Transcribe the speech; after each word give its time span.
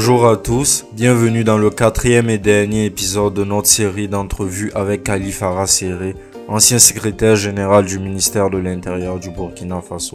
Bonjour 0.00 0.28
à 0.28 0.36
tous, 0.36 0.86
bienvenue 0.92 1.42
dans 1.42 1.58
le 1.58 1.70
quatrième 1.70 2.30
et 2.30 2.38
dernier 2.38 2.84
épisode 2.84 3.34
de 3.34 3.42
notre 3.42 3.66
série 3.66 4.06
d'entrevues 4.06 4.70
avec 4.76 5.02
Khalifa 5.02 5.50
Rasséré, 5.50 6.14
ancien 6.46 6.78
secrétaire 6.78 7.34
général 7.34 7.84
du 7.84 7.98
ministère 7.98 8.48
de 8.48 8.58
l'Intérieur 8.58 9.18
du 9.18 9.30
Burkina 9.30 9.80
Faso. 9.80 10.14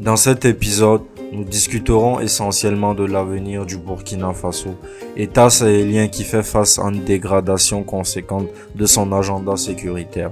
Dans 0.00 0.16
cet 0.16 0.44
épisode, 0.44 1.02
nous 1.32 1.44
discuterons 1.44 2.18
essentiellement 2.18 2.94
de 2.94 3.04
l'avenir 3.04 3.64
du 3.64 3.76
Burkina 3.76 4.32
Faso, 4.32 4.74
État 5.16 5.50
sahélien 5.50 6.08
qui 6.08 6.24
fait 6.24 6.42
face 6.42 6.80
à 6.80 6.82
une 6.88 7.04
dégradation 7.04 7.84
conséquente 7.84 8.48
de 8.74 8.86
son 8.86 9.12
agenda 9.12 9.56
sécuritaire. 9.56 10.30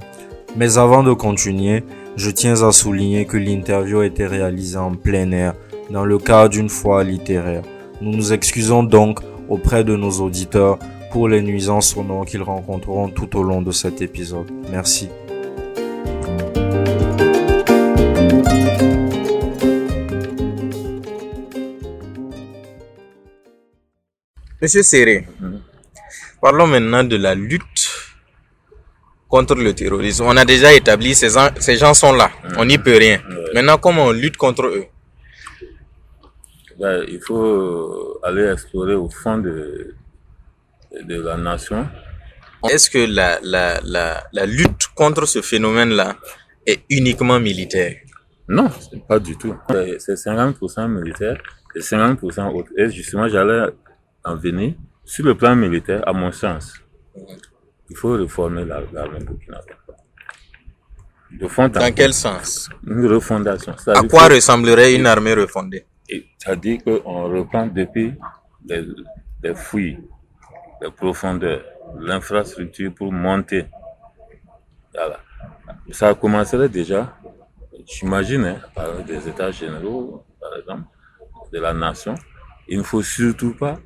Mais 0.57 0.77
avant 0.77 1.01
de 1.01 1.13
continuer, 1.13 1.85
je 2.17 2.29
tiens 2.29 2.61
à 2.61 2.73
souligner 2.73 3.23
que 3.25 3.37
l'interview 3.37 3.99
a 3.99 4.05
été 4.05 4.27
réalisée 4.27 4.77
en 4.77 4.95
plein 4.95 5.31
air, 5.31 5.53
dans 5.91 6.03
le 6.03 6.17
cadre 6.17 6.49
d'une 6.49 6.69
foire 6.69 7.05
littéraire. 7.05 7.63
Nous 8.01 8.11
nous 8.11 8.33
excusons 8.33 8.83
donc 8.83 9.19
auprès 9.49 9.83
de 9.83 9.95
nos 9.95 10.11
auditeurs 10.21 10.77
pour 11.11 11.27
les 11.29 11.41
nuisances 11.41 11.89
sonores 11.93 12.25
qu'ils 12.25 12.41
rencontreront 12.43 13.09
tout 13.09 13.37
au 13.37 13.43
long 13.43 13.61
de 13.61 13.71
cet 13.71 14.01
épisode. 14.01 14.51
Merci. 14.71 15.09
Monsieur 24.61 24.83
Serré, 24.83 25.27
parlons 26.41 26.67
maintenant 26.67 27.03
de 27.03 27.17
la 27.17 27.35
lutte 27.35 27.89
contre 29.27 29.55
le 29.55 29.73
terrorisme. 29.73 30.25
On 30.27 30.37
a 30.37 30.45
déjà 30.45 30.73
établi 30.73 31.13
ces, 31.13 31.29
gens- 31.31 31.49
ces 31.59 31.77
gens 31.77 31.93
sont 31.93 32.13
là, 32.13 32.31
on 32.57 32.65
n'y 32.65 32.77
peut 32.77 32.97
rien. 32.97 33.21
Maintenant, 33.53 33.77
comment 33.77 34.05
on 34.05 34.11
lutte 34.11 34.37
contre 34.37 34.65
eux? 34.67 34.85
Ben, 36.79 37.05
il 37.07 37.21
faut 37.21 38.19
aller 38.23 38.47
explorer 38.51 38.95
au 38.95 39.09
fond 39.09 39.37
de, 39.37 39.95
de 41.03 41.21
la 41.21 41.37
nation. 41.37 41.87
Est-ce 42.69 42.89
que 42.89 42.97
la, 43.19 43.39
la, 43.43 43.79
la, 43.83 44.23
la 44.33 44.45
lutte 44.45 44.87
contre 44.95 45.25
ce 45.25 45.41
phénomène-là 45.41 46.15
est 46.65 46.81
uniquement 46.89 47.39
militaire? 47.39 47.95
Non, 48.47 48.69
pas 49.07 49.19
du 49.19 49.37
tout. 49.37 49.55
C'est 49.69 49.99
c'est 49.99 50.13
50% 50.15 50.87
militaire 50.87 51.37
et 51.75 51.79
50% 51.79 52.53
autre. 52.53 52.69
Et 52.77 52.89
justement, 52.89 53.27
j'allais 53.27 53.65
en 54.23 54.35
venir. 54.35 54.73
Sur 55.03 55.25
le 55.25 55.35
plan 55.35 55.55
militaire, 55.55 56.01
à 56.07 56.13
mon 56.13 56.31
sens, 56.31 56.73
il 57.89 57.95
faut 57.95 58.13
réformer 58.13 58.65
la- 58.65 58.81
l'armée 58.91 59.19
burkinabé. 59.19 59.73
De 61.31 61.47
fond 61.47 61.67
Dans 61.69 61.93
quel 61.93 62.13
sens? 62.13 62.69
Une 62.85 63.05
refondation. 63.07 63.73
À 63.87 64.01
quoi 64.03 64.27
que- 64.27 64.33
ressemblerait 64.35 64.93
une 64.95 65.05
armée 65.05 65.33
refondée? 65.33 65.85
C'est-à-dire 66.07 66.83
qu'on 66.83 67.23
reprend 67.23 67.67
depuis 67.67 68.13
les, 68.65 68.85
les 69.43 69.55
fouilles, 69.55 69.99
les 70.81 70.91
profondeurs, 70.91 71.63
l'infrastructure 71.99 72.93
pour 72.93 73.11
monter. 73.11 73.65
Voilà. 74.93 75.19
Ça 75.91 76.13
commencerait 76.13 76.69
déjà, 76.69 77.17
j'imagine, 77.85 78.45
hein, 78.45 78.61
par 78.73 79.03
des 79.03 79.27
états 79.27 79.51
généraux, 79.51 80.23
par 80.39 80.57
exemple, 80.57 80.83
de 81.51 81.59
la 81.59 81.73
nation. 81.73 82.15
Il 82.67 82.79
ne 82.79 82.83
faut 82.83 83.03
surtout 83.03 83.53
pas 83.55 83.79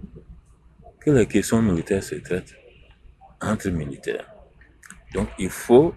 que 1.00 1.12
les 1.12 1.28
questions 1.28 1.62
militaires 1.62 2.04
se 2.04 2.16
traitent 2.16 2.56
entre 3.42 3.70
militaires. 3.70 4.26
Donc 5.14 5.30
il 5.38 5.50
faut 5.50 5.94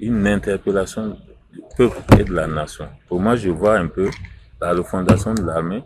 une 0.00 0.26
interpellation 0.26 1.18
du 1.52 1.60
peuple 1.76 1.98
et 2.18 2.24
de 2.24 2.32
la 2.32 2.46
nation. 2.46 2.88
Pour 3.08 3.20
moi, 3.20 3.36
je 3.36 3.50
vois 3.50 3.78
un 3.78 3.88
peu 3.88 4.10
la 4.60 4.72
refondation 4.72 5.34
de 5.34 5.42
l'armée 5.42 5.82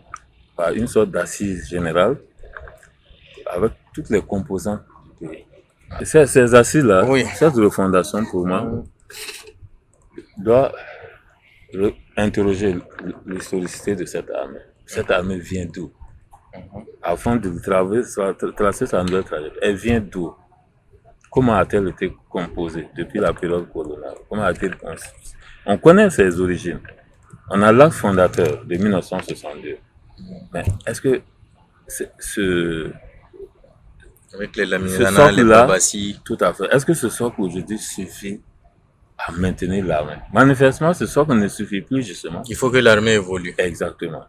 par 0.55 0.71
une 0.71 0.87
sorte 0.87 1.11
d'assise 1.11 1.67
générale 1.69 2.17
avec 3.47 3.73
toutes 3.93 4.09
les 4.09 4.21
composantes 4.21 4.81
du 5.21 5.27
pays. 5.27 5.45
Et 6.01 6.05
ces, 6.05 6.25
ces 6.25 6.55
assises-là, 6.55 7.05
Oui. 7.07 7.23
cette 7.35 7.53
refondation, 7.53 8.25
pour 8.25 8.47
moi, 8.47 8.83
doit 10.37 10.71
interroger 12.17 12.75
l'historicité 13.25 13.95
de 13.95 14.05
cette 14.05 14.29
armée. 14.31 14.59
Cette 14.85 15.11
armée 15.11 15.37
vient 15.39 15.65
d'où? 15.65 15.91
Avant 17.01 17.35
de 17.35 17.49
traverser, 17.59 18.21
tracer 18.55 18.85
sa 18.85 19.03
nouvelle 19.03 19.23
trajectoire, 19.23 19.59
elle 19.63 19.75
vient 19.75 19.99
d'où? 19.99 20.33
Comment 21.31 21.55
a-t-elle 21.55 21.87
été 21.89 22.15
composée 22.29 22.87
depuis 22.95 23.19
la 23.19 23.33
période 23.33 23.71
coloniale? 23.71 24.15
Comment 24.29 24.43
a-t-elle 24.43 24.75
On 25.65 25.77
connaît 25.77 26.09
ses 26.11 26.39
origines. 26.39 26.79
On 27.49 27.61
a 27.61 27.71
l'acte 27.71 27.93
fondateur 27.93 28.65
de 28.65 28.75
1962. 28.75 29.77
Mais 30.53 30.63
est-ce 30.85 31.01
que 31.01 31.21
ce, 32.19 32.91
Avec 34.33 34.55
les 34.55 34.65
les 34.65 35.43
Babassi. 35.43 36.19
tout 36.23 36.37
à 36.39 36.53
fait, 36.53 36.65
est-ce 36.71 36.85
que 36.85 36.93
ce 36.93 37.09
socle 37.09 37.41
aujourd'hui 37.41 37.77
suffit 37.77 38.41
à 39.17 39.31
maintenir 39.31 39.85
l'armée? 39.85 40.17
Manifestement, 40.33 40.93
ce 40.93 41.05
socle 41.05 41.33
ne 41.33 41.47
suffit 41.47 41.81
plus 41.81 42.03
justement. 42.03 42.41
Il 42.47 42.55
faut 42.55 42.71
que 42.71 42.77
l'armée 42.77 43.13
évolue. 43.13 43.53
Exactement. 43.57 44.23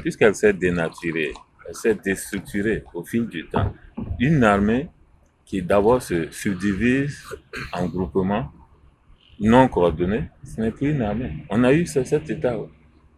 Puisqu'elle 0.00 0.34
s'est 0.34 0.52
dénaturée, 0.54 1.32
elle 1.68 1.74
s'est 1.74 1.94
déstructurée 1.94 2.84
au 2.94 3.04
fil 3.04 3.26
du 3.26 3.46
temps. 3.48 3.74
Une 4.18 4.42
armée 4.44 4.88
qui 5.44 5.60
d'abord 5.60 6.00
se 6.00 6.30
subdivise 6.30 7.22
en 7.72 7.86
groupements 7.86 8.50
non 9.42 9.68
coordonnés, 9.68 10.24
ce 10.44 10.60
n'est 10.60 10.70
plus 10.70 10.90
une 10.92 11.02
armée. 11.02 11.32
On 11.50 11.62
a 11.64 11.72
eu 11.72 11.84
ce- 11.86 12.04
cet 12.04 12.30
état. 12.30 12.56
ouais. 12.58 12.68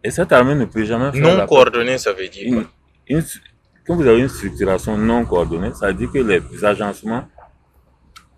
Et 0.03 0.11
cette 0.11 0.31
armée 0.31 0.55
ne 0.55 0.65
peut 0.65 0.83
jamais 0.83 1.11
faire 1.11 1.21
Non 1.21 1.37
la 1.37 1.47
coordonné, 1.47 1.97
ça 1.97 2.11
veut 2.13 2.27
dire 2.27 2.65
une, 3.07 3.23
quand 3.85 3.95
vous 3.95 4.05
avez 4.07 4.19
une 4.19 4.27
structuration 4.27 4.97
non 4.97 5.25
coordonnée, 5.25 5.71
ça 5.73 5.87
veut 5.87 5.93
dire 5.93 6.11
que 6.11 6.17
les 6.19 6.65
agencements 6.65 7.27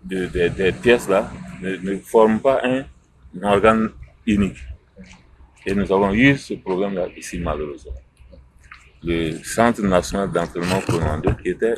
de, 0.04 0.26
de- 0.26 0.48
des 0.48 0.72
pièces 0.72 1.08
là 1.08 1.30
ne, 1.62 1.76
ne 1.76 1.96
forment 1.98 2.40
pas 2.40 2.60
un, 2.64 2.84
un 3.40 3.42
organe 3.54 3.90
unique. 4.26 4.58
Et 5.66 5.74
nous 5.74 5.90
avons 5.92 6.12
eu 6.12 6.36
ce 6.36 6.54
problème-là 6.54 7.06
ici, 7.16 7.38
malheureusement. 7.38 7.92
Le 9.02 9.32
Centre 9.42 9.82
national 9.82 10.30
d'entraînement 10.30 10.80
commando, 10.80 11.32
qui 11.42 11.50
était 11.50 11.74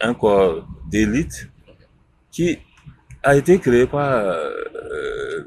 un 0.00 0.14
corps 0.14 0.66
d'élite 0.90 1.48
qui 2.30 2.58
a 3.22 3.36
été 3.36 3.58
créé 3.58 3.86
par 3.86 4.12
euh, 4.12 4.52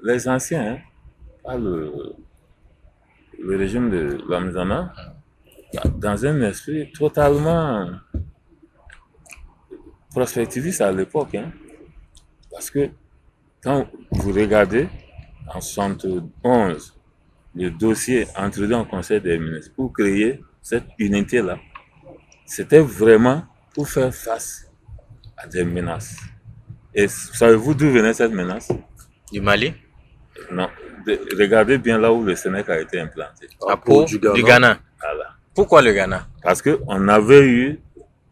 les 0.04 0.28
anciens, 0.28 0.74
hein, 0.74 0.78
par 1.44 1.58
le, 1.58 1.92
régime 3.48 3.90
de 3.90 4.18
Lamizana, 4.30 4.94
dans 5.98 6.26
un 6.26 6.42
esprit 6.42 6.92
totalement 6.92 7.90
prospectiviste 10.12 10.82
à 10.82 10.92
l'époque. 10.92 11.36
hein. 11.36 11.52
Parce 12.52 12.70
que 12.70 12.90
quand 13.64 13.88
vous 14.12 14.32
regardez 14.34 14.90
en 15.48 15.62
71 15.62 16.98
le 17.56 17.70
dossier 17.70 18.28
introduit 18.36 18.76
en 18.76 18.86
Conseil 18.86 19.22
des 19.22 19.38
ministres 19.38 19.74
pour 19.76 19.92
créer 19.92 20.42
cette 20.62 20.86
unité-là, 21.00 21.58
c'était 22.46 22.80
vraiment 22.80 23.44
pour 23.74 23.88
faire 23.90 24.14
face 24.14 24.70
à 25.38 25.48
des 25.48 25.64
menaces. 25.64 26.18
Et 26.94 27.08
savez-vous 27.08 27.74
d'où 27.74 27.90
venait 27.92 28.14
cette 28.14 28.32
menace 28.34 28.70
Du 29.32 29.42
Mali 29.42 29.74
Non. 30.52 30.68
De- 31.06 31.20
regardez 31.40 31.78
bien 31.78 31.98
là 31.98 32.12
où 32.12 32.24
le 32.24 32.36
Sénégal 32.36 32.78
a 32.78 32.82
été 32.82 33.00
implanté. 33.00 33.48
À 33.68 33.78
Pau, 33.78 34.04
du 34.06 34.20
du 34.20 34.20
Ghana. 34.20 34.44
Ghana. 34.44 34.80
Voilà. 35.00 35.30
Pourquoi 35.56 35.82
le 35.82 35.94
Ghana 35.94 36.28
Parce 36.44 36.62
qu'on 36.62 37.08
avait 37.08 37.46
eu 37.48 37.80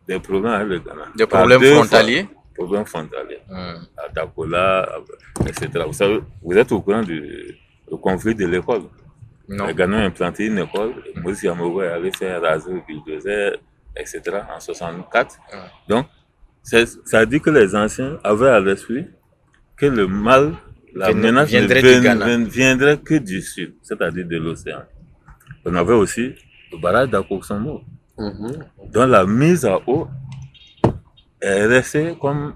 des 0.07 0.19
problèmes 0.19 0.53
avec 0.53 0.67
le 0.69 0.79
Ghana. 0.79 1.05
Des 1.15 1.25
problèmes 1.25 1.61
deux 1.61 1.73
fois. 1.73 1.85
frontaliers 1.85 2.27
Problèmes 2.55 2.85
frontaliers. 2.85 3.39
Hmm. 3.49 3.77
À 3.97 4.09
Dakola, 4.13 4.87
etc. 5.47 5.69
Vous 5.87 5.93
savez, 5.93 6.19
vous 6.43 6.57
êtes 6.57 6.71
au 6.71 6.81
courant 6.81 7.01
du, 7.01 7.57
du 7.89 7.97
conflit 7.97 8.35
de 8.35 8.45
l'école. 8.45 8.83
Non. 9.47 9.65
Le 9.67 9.73
Ghana 9.73 9.97
a 9.99 10.01
implanté 10.03 10.45
une 10.45 10.59
école. 10.59 10.93
Moïse 11.15 11.41
Yamogo 11.43 11.81
est 11.81 11.87
allé 11.87 12.11
faire 12.11 12.41
raser 12.41 12.71
le 12.73 12.81
bulldozer, 12.85 13.57
etc. 13.95 14.21
en 14.55 14.59
64. 14.59 15.37
Ah. 15.51 15.57
Donc, 15.87 16.05
ça 16.61 17.25
dit 17.25 17.39
que 17.41 17.49
les 17.49 17.75
anciens 17.75 18.19
avaient 18.23 18.49
à 18.49 18.59
l'esprit 18.59 19.05
que 19.75 19.85
le 19.85 20.07
mal, 20.07 20.53
la 20.93 21.11
Vien- 21.11 21.21
menace 21.21 21.51
ne 21.51 21.57
viendrait 21.59 21.81
vien- 21.99 22.43
viendrait 22.45 22.97
que 22.99 23.15
du 23.15 23.41
sud, 23.41 23.75
c'est-à-dire 23.81 24.27
de 24.27 24.37
l'océan. 24.37 24.83
On 25.65 25.73
avait 25.75 25.93
aussi 25.93 26.33
le 26.71 26.77
barrage 26.81 27.09
d'Akoksambo, 27.09 27.81
dont 28.93 29.05
la 29.07 29.25
mise 29.25 29.65
à 29.65 29.79
eau 29.87 30.07
est 31.41 31.65
restée 31.65 32.15
comme 32.19 32.53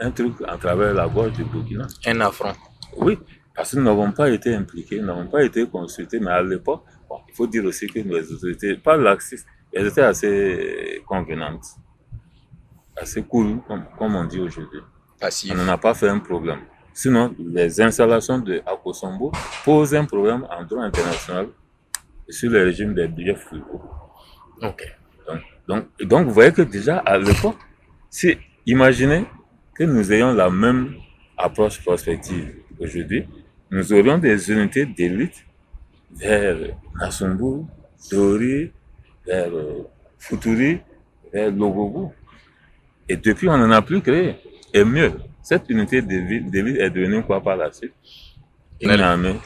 un 0.00 0.10
truc 0.10 0.34
à 0.46 0.56
travers 0.56 0.94
la 0.94 1.06
gorge 1.08 1.32
du 1.32 1.44
Burkina. 1.44 1.86
Un 2.06 2.20
affront. 2.20 2.52
Oui, 2.96 3.18
parce 3.54 3.72
que 3.72 3.76
nous 3.76 3.84
n'avons 3.84 4.12
pas 4.12 4.30
été 4.30 4.54
impliqués, 4.54 5.00
nous 5.00 5.06
n'avons 5.06 5.26
pas 5.26 5.42
été 5.44 5.66
consultés, 5.66 6.18
mais 6.20 6.30
à 6.30 6.42
l'époque, 6.42 6.82
bon, 7.08 7.18
il 7.28 7.34
faut 7.34 7.46
dire 7.46 7.64
aussi 7.64 7.86
que 7.86 7.98
les 8.00 8.32
autorités, 8.32 8.76
pas 8.76 8.96
laxistes, 8.96 9.46
elles 9.72 9.86
étaient 9.86 10.02
assez 10.02 11.02
convenantes, 11.06 11.64
assez 12.96 13.22
cool, 13.22 13.60
comme, 13.66 13.84
comme 13.98 14.14
on 14.16 14.24
dit 14.24 14.40
aujourd'hui. 14.40 14.80
Passif. 15.20 15.52
On 15.52 15.56
n'en 15.56 15.68
a 15.68 15.78
pas 15.78 15.94
fait 15.94 16.08
un 16.08 16.18
problème. 16.18 16.60
Sinon, 16.92 17.34
les 17.38 17.80
installations 17.80 18.38
de 18.38 18.62
Akosombo 18.66 19.32
posent 19.64 19.94
un 19.94 20.04
problème 20.04 20.46
en 20.50 20.64
droit 20.64 20.82
international 20.84 21.48
sur 22.28 22.50
le 22.50 22.64
régime 22.64 22.94
des 22.94 23.06
billets 23.08 23.34
frugaux. 23.34 23.82
Ok. 24.62 24.96
Donc, 25.26 25.40
Donc, 25.68 25.84
donc, 26.00 26.26
vous 26.26 26.32
voyez 26.32 26.52
que 26.52 26.62
déjà, 26.62 26.98
à 26.98 27.18
l'époque, 27.18 27.58
si, 28.08 28.38
imaginez 28.64 29.26
que 29.74 29.84
nous 29.84 30.10
ayons 30.12 30.32
la 30.32 30.48
même 30.48 30.94
approche 31.36 31.82
prospective 31.82 32.54
aujourd'hui, 32.78 33.26
nous 33.70 33.92
aurions 33.92 34.16
des 34.18 34.50
unités 34.50 34.86
d'élite 34.86 35.44
vers 36.12 36.56
Nassumbu, 36.98 37.66
Dori, 38.10 38.70
vers 39.26 39.52
euh, 39.54 39.82
Futuri, 40.18 40.78
vers 41.32 41.50
Logogo. 41.50 42.12
Et 43.08 43.16
depuis, 43.16 43.48
on 43.48 43.56
n'en 43.58 43.70
a 43.70 43.82
plus 43.82 44.00
créé. 44.00 44.36
Et 44.74 44.84
mieux, 44.84 45.12
cette 45.42 45.68
unité 45.70 46.02
d'élite 46.02 46.50
d'élite 46.50 46.76
est 46.78 46.90
devenue 46.90 47.22
quoi 47.22 47.42
par 47.42 47.56
la 47.56 47.72
suite? 47.72 47.92
Une 48.80 48.90
armée 49.00 49.36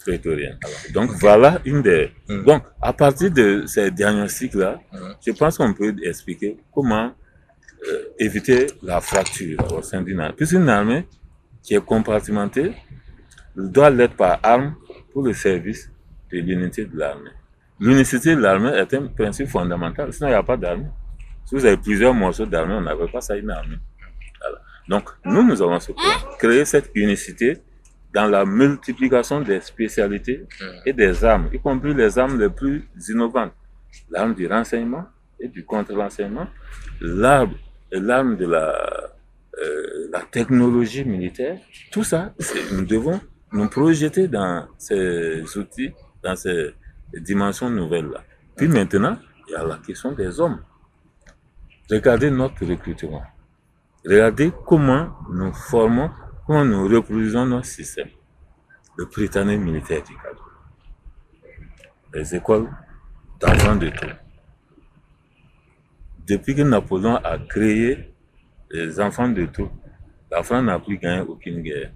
prétorienne. 0.00 0.58
Alors, 0.62 0.78
donc 0.92 1.10
voilà 1.18 1.60
une 1.64 1.82
des... 1.82 2.10
Mm. 2.28 2.44
Donc, 2.44 2.62
à 2.80 2.92
partir 2.92 3.30
de 3.30 3.64
ces 3.66 3.90
diagnostics-là, 3.90 4.80
Mm. 4.92 4.96
je 5.26 5.32
pense 5.32 5.58
qu'on 5.58 5.72
peut 5.72 5.94
expliquer 6.02 6.56
comment 6.74 7.12
euh, 7.88 8.04
éviter 8.18 8.66
la 8.82 9.00
fracture 9.00 9.58
au 9.72 9.82
sein 9.82 10.02
d'une 10.02 10.20
armée. 10.20 10.34
Puisqu'une 10.36 10.68
armée 10.68 11.06
qui 11.62 11.74
est 11.74 11.84
compartimentée 11.84 12.72
doit 13.56 13.90
l'être 13.90 14.14
par 14.16 14.38
arme 14.42 14.74
pour 15.12 15.22
le 15.22 15.32
service 15.32 15.90
de 16.32 16.38
l'unité 16.38 16.84
de 16.84 16.96
l'armée. 16.96 17.30
L'unicité 17.80 18.34
de 18.34 18.40
l'armée 18.40 18.70
est 18.70 18.92
un 18.94 19.06
principe 19.06 19.48
fondamental, 19.48 20.12
sinon 20.12 20.28
il 20.28 20.32
n'y 20.32 20.36
a 20.36 20.42
pas 20.42 20.56
d'armée. 20.56 20.86
Si 21.46 21.54
vous 21.54 21.64
avez 21.64 21.76
plusieurs 21.76 22.12
morceaux 22.12 22.44
d'armée, 22.44 22.74
on 22.74 22.80
n'avait 22.80 23.06
pas 23.06 23.20
ça 23.20 23.36
une 23.36 23.50
armée. 23.50 23.78
Donc, 24.88 25.10
nous, 25.24 25.42
nous 25.42 25.62
avons 25.62 25.80
ce. 25.80 25.92
Créer 26.38 26.64
cette 26.64 26.90
unicité 26.94 27.58
dans 28.12 28.26
la 28.26 28.44
multiplication 28.44 29.40
des 29.40 29.60
spécialités 29.60 30.44
et 30.84 30.92
des 30.92 31.24
armes, 31.24 31.48
y 31.52 31.58
compris 31.58 31.94
les 31.94 32.18
armes 32.18 32.38
les 32.38 32.48
plus 32.50 32.88
innovantes. 33.08 33.52
L'arme 34.10 34.34
du 34.34 34.46
renseignement 34.46 35.04
et 35.40 35.48
du 35.48 35.64
contre-renseignement, 35.64 36.46
l'arme 37.00 38.36
de 38.36 38.46
la, 38.46 39.10
euh, 39.62 40.08
la 40.12 40.20
technologie 40.20 41.04
militaire, 41.04 41.58
tout 41.92 42.04
ça, 42.04 42.34
nous 42.72 42.84
devons 42.84 43.20
nous 43.52 43.68
projeter 43.68 44.28
dans 44.28 44.66
ces 44.78 45.42
outils, 45.56 45.92
dans 46.22 46.36
ces 46.36 46.74
dimensions 47.14 47.70
nouvelles-là. 47.70 48.24
Puis 48.56 48.68
maintenant, 48.68 49.18
il 49.48 49.52
y 49.52 49.54
a 49.54 49.64
la 49.64 49.78
question 49.78 50.12
des 50.12 50.40
hommes. 50.40 50.60
Regardez 51.90 52.30
notre 52.30 52.64
recrutement. 52.66 53.22
Regardez 54.04 54.52
comment 54.66 55.10
nous 55.30 55.52
formons, 55.52 56.10
comment 56.46 56.64
nous 56.64 56.88
reproduisons 56.88 57.46
notre 57.46 57.66
système. 57.66 58.08
Le 58.96 59.04
Britannique 59.06 59.60
militaire 59.60 60.02
du 60.02 60.14
cadre. 60.16 60.50
Les 62.14 62.34
écoles 62.34 62.68
d'enfants 63.40 63.76
de 63.76 63.88
tout. 63.90 64.06
Depuis 66.26 66.54
que 66.56 66.62
Napoléon 66.62 67.16
a 67.16 67.38
créé 67.38 68.12
les 68.70 68.98
enfants 69.00 69.28
de 69.28 69.46
tout, 69.46 69.68
la 70.30 70.42
France 70.42 70.64
n'a 70.64 70.78
plus 70.78 70.98
gagné 70.98 71.20
aucune 71.20 71.60
guerre. 71.62 71.92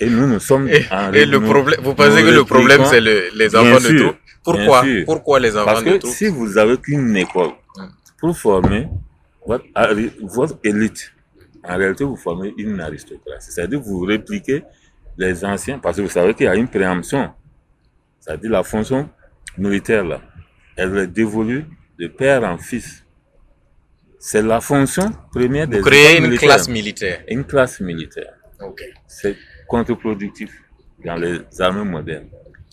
Et 0.00 0.10
nous, 0.10 0.26
nous 0.26 0.38
sommes 0.40 0.68
Et, 0.68 0.84
en 0.90 1.12
et 1.12 1.24
le 1.24 1.38
nous- 1.38 1.48
problème, 1.48 1.80
vous 1.82 1.94
pensez 1.94 2.22
que 2.22 2.28
le 2.28 2.44
problème 2.44 2.84
c'est 2.84 3.00
le- 3.00 3.30
les 3.34 3.54
enfants 3.56 3.76
de 3.76 3.80
sûr, 3.98 4.12
tout? 4.12 4.18
Pourquoi? 4.44 4.84
Pourquoi 5.06 5.40
les 5.40 5.56
enfants 5.56 5.64
Parce 5.66 5.84
de 5.84 5.92
que 5.92 5.96
tout? 5.98 6.06
si 6.08 6.28
vous 6.28 6.56
avez 6.58 6.76
qu'une 6.78 7.16
école. 7.16 7.50
Pour 8.18 8.36
former 8.36 8.88
votre, 9.46 10.58
élite, 10.64 11.12
en 11.64 11.76
réalité, 11.76 12.04
vous 12.04 12.16
formez 12.16 12.52
une 12.58 12.80
aristocratie. 12.80 13.50
C'est-à-dire 13.50 13.80
vous 13.80 14.00
répliquez 14.00 14.64
les 15.16 15.44
anciens, 15.44 15.78
parce 15.78 15.96
que 15.96 16.02
vous 16.02 16.08
savez 16.08 16.34
qu'il 16.34 16.46
y 16.46 16.48
a 16.48 16.54
une 16.54 16.68
préemption. 16.68 17.30
C'est-à-dire 18.20 18.50
la 18.50 18.62
fonction 18.62 19.08
militaire, 19.56 20.04
là, 20.04 20.20
elle 20.76 20.96
est 20.98 21.06
dévolue 21.06 21.64
de 21.98 22.06
père 22.08 22.44
en 22.44 22.58
fils. 22.58 23.04
C'est 24.20 24.42
la 24.42 24.60
fonction 24.60 25.10
première 25.32 25.66
des 25.68 25.78
Vous 25.78 25.84
créez 25.86 26.16
une 26.18 26.24
militaires. 26.24 26.48
classe 26.48 26.68
militaire. 26.68 27.24
Une 27.28 27.44
classe 27.44 27.80
militaire. 27.80 28.32
Ok. 28.60 28.82
C'est 29.06 29.36
contre-productif 29.68 30.50
dans 31.04 31.16
les 31.16 31.40
armées 31.60 31.84
modernes. 31.88 32.28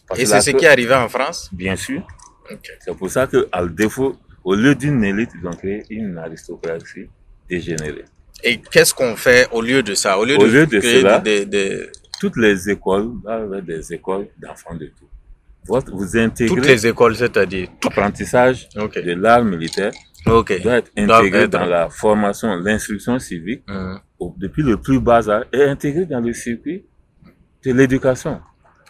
Parce 0.07 0.19
Et 0.19 0.25
c'est 0.25 0.41
ce 0.41 0.51
qui 0.51 0.65
est 0.65 0.69
arrivé 0.69 0.93
en 0.93 1.07
France? 1.07 1.49
Bien 1.53 1.75
sûr. 1.75 2.05
Ok. 2.51 2.71
C'est 2.79 2.95
pour 2.95 3.09
ça 3.09 3.27
que, 3.27 3.47
à 3.51 3.65
défaut, 3.65 4.15
au 4.45 4.55
lieu 4.55 4.73
d'une 4.75 5.03
élite, 5.03 5.31
ils 5.41 5.47
ont 5.47 5.51
créé 5.61 5.83
une 5.89 6.17
aristocratie 6.17 7.07
dégénérée. 7.49 8.05
Et 8.43 8.57
qu'est-ce 8.71 8.93
qu'on 8.93 9.15
fait 9.15 9.47
au 9.51 9.61
lieu 9.61 9.81
de 9.83 9.93
ça? 9.95 10.17
Au 10.19 10.23
lieu 10.25 10.35
Au 10.37 10.43
de, 10.45 10.51
lieu 10.55 10.65
de 10.67 10.79
créer 10.79 11.01
cela, 11.01 11.19
des, 11.19 11.45
des- 11.45 11.87
Toutes 12.19 12.37
les 12.37 12.69
écoles, 12.69 13.11
avec 13.27 13.65
des 13.65 13.93
écoles 13.93 14.27
d'enfants 14.41 14.75
de 14.75 14.85
tout. 14.97 15.09
Votre, 15.67 15.91
vous 15.95 16.15
intégrez 16.17 16.55
toutes 16.55 16.67
les 16.67 16.87
écoles, 16.87 17.15
c'est-à-dire. 17.15 17.67
l'apprentissage 17.83 18.69
Ok. 18.77 18.95
de 19.03 19.13
l'art 19.13 19.43
militaire 19.43 19.91
Ok. 20.27 20.61
doit 20.61 20.77
être 20.77 20.91
intégré 20.95 21.43
être- 21.43 21.49
dans 21.51 21.65
la 21.65 21.89
formation, 21.89 22.55
l'instruction 22.57 23.17
civique, 23.19 23.63
au- 24.19 24.33
depuis 24.37 24.63
le 24.63 24.77
plus 24.77 24.99
bas 24.99 25.27
âge, 25.27 25.45
et 25.51 25.63
intégré 25.63 26.05
dans 26.05 26.19
le 26.21 26.33
circuit 26.33 26.85
de 27.65 27.73
l'éducation. 27.73 28.39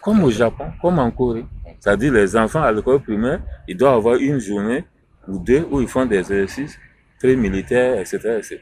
Comme 0.02 0.22
au 0.22 0.30
Japon, 0.30 0.66
comme 0.82 0.98
en 0.98 1.10
Corée. 1.10 1.46
C'est-à-dire 1.80 2.12
les 2.12 2.36
enfants 2.36 2.62
à 2.62 2.70
l'école 2.72 3.00
primaire, 3.00 3.40
ils 3.66 3.76
doivent 3.76 3.94
avoir 3.96 4.16
une 4.16 4.38
journée 4.38 4.84
ou 5.28 5.38
deux 5.38 5.66
où 5.70 5.80
ils 5.80 5.88
font 5.88 6.06
des 6.06 6.18
exercices 6.18 6.78
pré-militaires, 7.20 7.98
etc., 8.00 8.18
etc. 8.38 8.58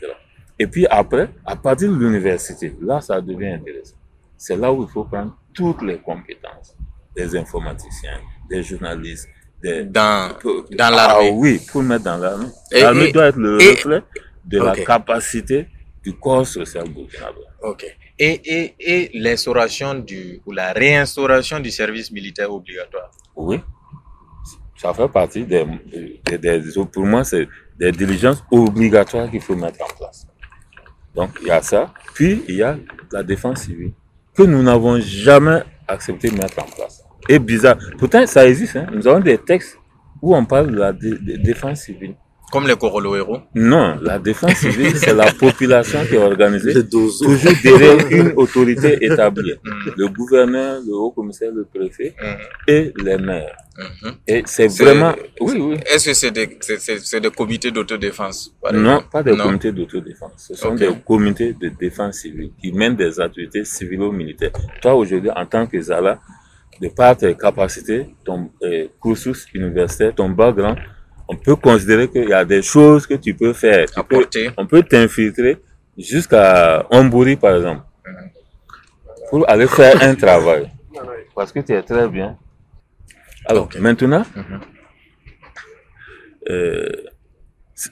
Et 0.58 0.66
puis 0.66 0.86
après, 0.86 1.28
à 1.44 1.56
partir 1.56 1.90
de 1.90 1.96
l'université, 1.96 2.74
là, 2.80 3.00
ça 3.00 3.20
devient 3.20 3.54
intéressant. 3.54 3.96
C'est 4.36 4.56
là 4.56 4.72
où 4.72 4.82
il 4.84 4.88
faut 4.88 5.04
prendre 5.04 5.36
toutes 5.52 5.82
les 5.82 5.98
compétences 5.98 6.76
des 7.16 7.36
informaticiens, 7.36 8.20
des 8.48 8.62
journalistes, 8.62 9.28
des... 9.62 9.84
Dans, 9.84 10.34
pour- 10.40 10.64
dans 10.70 10.90
l'armée. 10.94 11.28
Ah 11.30 11.34
oui, 11.34 11.60
pour 11.70 11.82
mettre 11.82 12.04
dans 12.04 12.16
l'armée. 12.18 12.46
L'armée 12.72 13.12
doit 13.12 13.26
être 13.26 13.36
le 13.36 13.60
et- 13.60 13.70
reflet 13.70 14.02
de 14.44 14.58
la 14.60 14.74
capacité 14.76 15.66
du 16.02 16.12
corps 16.12 16.46
social 16.46 16.84
burkinabé. 16.88 17.40
Ok. 17.62 17.84
Et, 18.18 18.40
et, 18.44 18.74
et 18.78 19.10
l'instauration 19.18 19.94
du, 19.94 20.40
ou 20.46 20.52
la 20.52 20.72
réinstauration 20.72 21.58
du 21.60 21.70
service 21.70 22.12
militaire 22.12 22.52
obligatoire. 22.52 23.10
Oui, 23.34 23.58
ça 24.76 24.92
fait 24.92 25.08
partie 25.08 25.44
des, 25.44 25.64
des, 26.26 26.38
des- 26.38 26.62
pour 26.92 27.06
moi, 27.06 27.24
c'est 27.24 27.48
des 27.78 27.92
diligences 27.92 28.44
obligatoires 28.50 29.30
qu'il 29.30 29.40
faut 29.40 29.56
mettre 29.56 29.82
en 29.82 29.96
place. 29.96 30.26
Donc, 31.14 31.30
il 31.42 31.48
y 31.48 31.50
a 31.50 31.62
ça. 31.62 31.92
Puis, 32.14 32.42
il 32.48 32.56
y 32.56 32.62
a 32.62 32.76
la 33.12 33.22
défense 33.22 33.62
civile, 33.62 33.92
que 34.36 34.42
nous 34.42 34.62
n'avons 34.62 34.98
jamais 35.00 35.62
accepté 35.86 36.28
de 36.30 36.34
mettre 36.36 36.58
en 36.62 36.66
place. 36.66 37.04
Et 37.28 37.38
bizarre. 37.38 37.76
Pourtant, 37.98 38.26
ça 38.26 38.46
existe. 38.46 38.76
hein. 38.76 38.86
Nous 38.92 39.06
avons 39.06 39.20
des 39.20 39.38
textes 39.38 39.78
où 40.20 40.34
on 40.34 40.44
parle 40.44 40.72
de 40.72 40.76
la 40.78 40.92
dé- 40.92 41.18
dé- 41.20 41.38
défense 41.38 41.82
civile. 41.82 42.16
Comme 42.54 42.68
les 42.68 42.76
Corollo 42.76 43.16
Non, 43.56 43.98
la 44.00 44.20
défense 44.20 44.54
civile, 44.58 44.96
c'est 44.96 45.12
la 45.12 45.32
population 45.32 45.98
qui 46.06 46.14
est 46.14 46.18
organisée 46.18 46.88
toujours 46.88 47.32
derrière 47.64 48.06
une 48.12 48.32
autorité 48.36 49.04
établie. 49.04 49.54
Mhm. 49.64 49.92
Le 49.96 50.06
gouverneur, 50.06 50.80
le 50.86 50.92
haut 50.94 51.10
commissaire, 51.10 51.50
le 51.52 51.64
préfet 51.64 52.14
Mhm. 52.22 52.36
et 52.68 52.92
les 53.02 53.16
maires. 53.18 53.56
Mhm. 53.76 54.12
Et 54.28 54.42
c'est 54.46 54.68
vraiment... 54.68 55.14
Oui, 55.40 55.58
oui. 55.58 55.76
Est-ce 55.92 56.10
que 56.10 56.14
c'est 56.14 56.30
des, 56.30 56.56
c'est, 56.60 57.20
des 57.20 57.30
comités 57.32 57.72
d'autodéfense 57.72 58.54
Non, 58.72 59.02
pas 59.10 59.24
des 59.24 59.32
Non. 59.32 59.46
comités 59.46 59.72
d'autodéfense. 59.72 60.34
Ce 60.36 60.54
sont 60.54 60.76
des 60.76 60.90
comités 61.04 61.54
de 61.54 61.70
défense 61.70 62.18
civile 62.18 62.50
qui 62.62 62.70
mènent 62.70 62.94
des 62.94 63.18
activités 63.18 63.64
civilo-militaires. 63.64 64.52
Toi, 64.80 64.94
aujourd'hui, 64.94 65.30
en 65.34 65.44
tant 65.44 65.66
que 65.66 65.82
Zala, 65.82 66.20
de 66.80 66.86
par 66.86 67.16
tes 67.16 67.34
capacités, 67.34 68.14
ton 68.24 68.48
euh, 68.62 68.86
cursus 69.02 69.44
universitaire, 69.54 70.14
ton 70.14 70.28
background, 70.28 70.78
on 71.28 71.36
peut 71.36 71.56
considérer 71.56 72.08
qu'il 72.08 72.28
y 72.28 72.32
a 72.32 72.44
des 72.44 72.62
choses 72.62 73.06
que 73.06 73.14
tu 73.14 73.34
peux 73.34 73.52
faire. 73.52 73.86
Tu 73.86 73.94
peux- 73.94 74.16
Apporter. 74.16 74.50
on 74.56 74.66
peut 74.66 74.82
t'infiltrer 74.82 75.56
jusqu'à 75.96 76.86
Ombouri, 76.90 77.36
par 77.36 77.56
exemple, 77.56 77.82
pour 79.30 79.48
aller 79.48 79.66
faire 79.66 80.02
un 80.02 80.14
travail. 80.14 80.70
Parce 81.34 81.50
que 81.52 81.60
tu 81.60 81.72
es 81.72 81.82
très 81.82 82.08
bien. 82.08 82.36
Alors, 83.46 83.68
maintenant, 83.78 84.24
Mhm. 84.36 84.60
euh, 86.50 86.88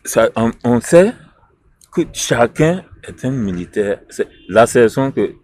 ça, 0.04 0.30
on, 0.36 0.50
on 0.64 0.80
sait 0.80 1.12
que 1.92 2.02
chacun 2.12 2.84
est 3.06 3.24
un 3.24 3.30
militaire. 3.30 4.00
C'est 4.08 4.28
l'assertion 4.48 5.10
que 5.10 5.34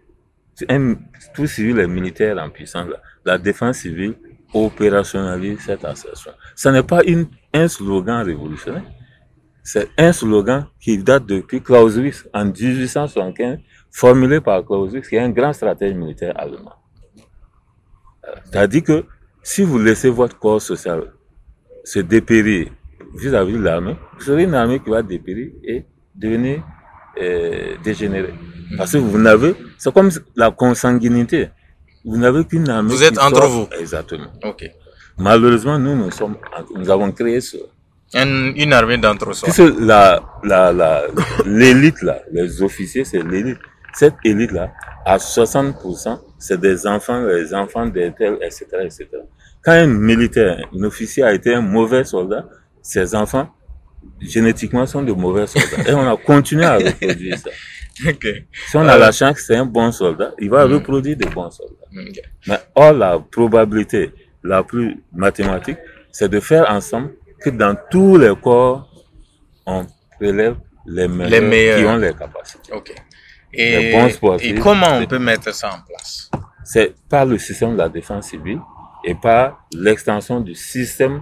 un- 0.69 0.95
tout 1.33 1.47
civil 1.47 1.79
est 1.79 1.87
militaire 1.87 2.37
en 2.37 2.49
puissance. 2.49 2.87
La, 2.89 3.33
la 3.33 3.37
défense 3.37 3.77
civile 3.79 4.15
opérationnalise 4.53 5.59
cette 5.65 5.85
assertion. 5.85 6.31
Ce 6.55 6.69
n'est 6.69 6.83
pas 6.83 7.01
une, 7.05 7.27
un 7.53 7.67
slogan 7.67 8.25
révolutionnaire. 8.25 8.83
C'est 9.63 9.89
un 9.97 10.11
slogan 10.13 10.65
qui 10.79 10.97
date 10.97 11.25
depuis 11.25 11.61
Clausewitz 11.61 12.27
en 12.33 12.45
1875, 12.45 13.59
formulé 13.91 14.39
par 14.41 14.65
Clausewitz, 14.65 15.07
qui 15.07 15.15
est 15.15 15.19
un 15.19 15.29
grand 15.29 15.53
stratège 15.53 15.93
militaire 15.93 16.33
allemand. 16.37 16.73
Euh, 18.27 18.31
C'est-à-dire 18.45 18.83
que 18.83 19.05
si 19.43 19.63
vous 19.63 19.77
laissez 19.79 20.09
votre 20.09 20.37
corps 20.37 20.61
social 20.61 21.03
se 21.83 21.99
dépérir 21.99 22.69
vis-à-vis 23.15 23.53
de 23.53 23.61
l'armée, 23.63 23.95
vous 24.19 24.29
aurez 24.29 24.43
une 24.43 24.53
armée 24.53 24.79
qui 24.79 24.89
va 24.89 25.01
dépérir 25.01 25.51
et 25.63 25.85
devenir 26.15 26.63
euh, 27.21 27.75
dégénérée. 27.83 28.33
Parce 28.77 28.91
que 28.93 28.97
vous 28.97 29.17
n'avez, 29.17 29.55
c'est 29.77 29.91
comme 29.93 30.09
la 30.35 30.51
consanguinité. 30.51 31.49
Vous 32.05 32.17
n'avez 32.17 32.45
qu'une 32.45 32.69
armée. 32.69 32.89
Vous 32.91 33.03
êtes 33.03 33.13
qui 33.17 33.19
entre 33.25 33.41
sort- 33.41 33.49
vous. 33.49 33.67
Exactement. 33.79 34.27
Ok. 34.43 34.69
Malheureusement, 35.19 35.77
nous, 35.77 35.95
nous 35.95 36.11
sommes, 36.11 36.37
nous 36.75 36.89
avons 36.89 37.11
créé 37.11 37.41
ce, 37.41 37.57
Un- 38.13 38.53
une 38.55 38.73
armée 38.73 38.97
d'entre-soi. 38.97 39.49
Puisque 39.49 39.79
la, 39.79 40.21
la, 40.43 40.71
la, 40.73 41.03
l'élite 41.45 42.01
là, 42.01 42.19
les 42.31 42.61
officiers, 42.63 43.03
c'est 43.03 43.21
l'élite. 43.21 43.59
Cette 43.93 44.15
élite 44.23 44.51
là, 44.51 44.71
à 45.05 45.17
60%, 45.17 46.19
c'est 46.37 46.59
des 46.59 46.87
enfants, 46.87 47.21
les 47.25 47.53
enfants 47.53 47.85
des 47.87 48.11
tels, 48.17 48.37
etc., 48.41 48.65
etc. 48.85 49.07
Quand 49.63 49.73
un 49.73 49.87
militaire, 49.87 50.65
un 50.73 50.83
officier 50.83 51.23
a 51.23 51.33
été 51.33 51.53
un 51.53 51.61
mauvais 51.61 52.03
soldat, 52.03 52.45
ses 52.81 53.13
enfants, 53.13 53.49
génétiquement, 54.21 54.85
sont 54.85 55.03
de 55.03 55.11
mauvais 55.11 55.47
soldats. 55.47 55.89
Et 55.89 55.93
on 55.93 56.07
a 56.09 56.15
continué 56.17 56.65
à 56.65 56.77
reproduire 56.77 57.37
ça. 57.37 57.49
Ok. 58.07 58.25
Si 58.69 58.77
on 58.77 58.87
a 58.87 58.95
Euh. 58.95 58.97
la 58.97 59.11
chance 59.11 59.35
que 59.35 59.41
c'est 59.41 59.57
un 59.57 59.65
bon 59.65 59.91
soldat, 59.91 60.31
il 60.39 60.49
va 60.49 60.65
Mm. 60.65 60.73
reproduire 60.75 61.17
des 61.17 61.25
bons 61.25 61.51
soldats. 61.51 61.73
Ok. 61.97 62.21
Mais 62.47 62.57
or, 62.73 62.93
la 62.93 63.19
probabilité 63.19 64.13
la 64.43 64.63
plus 64.63 65.03
mathématique, 65.13 65.77
c'est 66.11 66.29
de 66.29 66.39
faire 66.39 66.69
ensemble 66.69 67.11
que 67.39 67.49
dans 67.49 67.75
tous 67.89 68.17
les 68.17 68.33
corps, 68.41 68.89
on 69.65 69.85
prélève 70.17 70.55
les 70.85 71.07
meilleurs, 71.07 71.41
meilleurs. 71.41 71.79
qui 71.79 71.85
ont 71.85 71.97
les 71.97 72.13
capacités. 72.13 72.73
Ok. 72.73 72.93
Les 73.53 73.63
Et, 73.63 73.91
bons 73.91 74.09
sportifs, 74.09 74.57
et 74.57 74.59
comment 74.59 74.97
on 74.97 75.05
peut 75.05 75.19
mettre 75.19 75.53
ça 75.53 75.69
en 75.69 75.81
place? 75.87 76.29
C'est 76.63 76.93
par 77.09 77.25
le 77.25 77.37
système 77.37 77.73
de 77.73 77.77
la 77.77 77.89
défense 77.89 78.27
civile 78.27 78.59
et 79.03 79.15
par 79.15 79.65
l'extension 79.73 80.39
du 80.39 80.53
système 80.53 81.21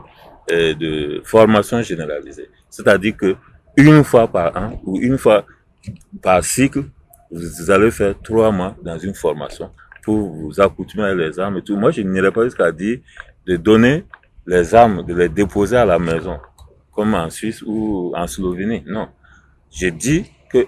euh, 0.52 0.74
de 0.74 1.22
formation 1.24 1.82
généralisée. 1.82 2.50
C'est-à-dire 2.70 3.16
que 3.16 3.36
une 3.78 4.04
fois 4.04 4.28
par 4.28 4.56
an 4.58 4.82
ou 4.84 5.00
une 5.00 5.18
fois 5.18 5.46
par 6.22 6.44
cycle, 6.44 6.84
vous 7.32 7.72
allez 7.72 7.92
faire 7.92 8.16
trois 8.22 8.52
mois 8.52 8.76
dans 8.82 8.98
une 8.98 9.14
formation 9.14 9.72
pour 10.08 10.20
vous 10.40 10.62
accoutumer 10.62 11.04
à 11.04 11.14
les 11.14 11.38
armes 11.38 11.58
et 11.58 11.62
tout. 11.62 11.76
Moi, 11.76 11.92
je 11.92 12.02
n'irai 12.02 12.32
pas 12.32 12.46
jusqu'à 12.46 12.72
dire 12.72 13.00
de 13.46 13.58
donner 13.58 14.06
les 14.46 14.74
armes, 14.74 15.06
de 15.06 15.14
les 15.14 15.28
déposer 15.28 15.76
à 15.76 15.84
la 15.86 16.00
maison, 16.00 16.38
comme 16.96 17.14
en 17.14 17.30
Suisse 17.30 17.62
ou 17.66 18.14
en 18.16 18.26
Slovénie. 18.26 18.84
Non. 18.88 19.10
J'ai 19.70 19.92
dit 19.92 20.24
que 20.52 20.66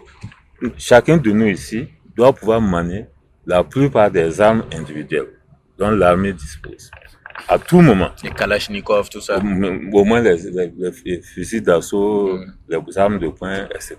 chacun 0.77 1.15
de 1.15 1.31
nous 1.31 1.47
ici 1.47 1.87
doit 2.17 2.33
pouvoir 2.33 2.59
manier 2.59 3.05
la 3.45 3.63
plupart 3.63 4.11
des 4.11 4.41
armes 4.41 4.63
individuelles 4.73 5.31
dont 5.77 5.91
l'armée 5.91 6.33
dispose. 6.33 6.91
À 7.47 7.57
tout 7.57 7.79
moment. 7.79 8.09
Les 8.21 8.31
Kalachnikov, 8.31 9.07
tout 9.09 9.21
ça. 9.21 9.37
Au, 9.37 9.99
au 9.99 10.03
moins 10.03 10.19
les, 10.19 10.35
les- 10.51 10.73
les 11.05 11.21
fusils 11.21 11.63
d'assaut, 11.63 12.35
Mm. 12.37 12.53
les 12.67 12.97
armes 12.97 13.19
de 13.19 13.29
poing, 13.29 13.59
etc. 13.73 13.95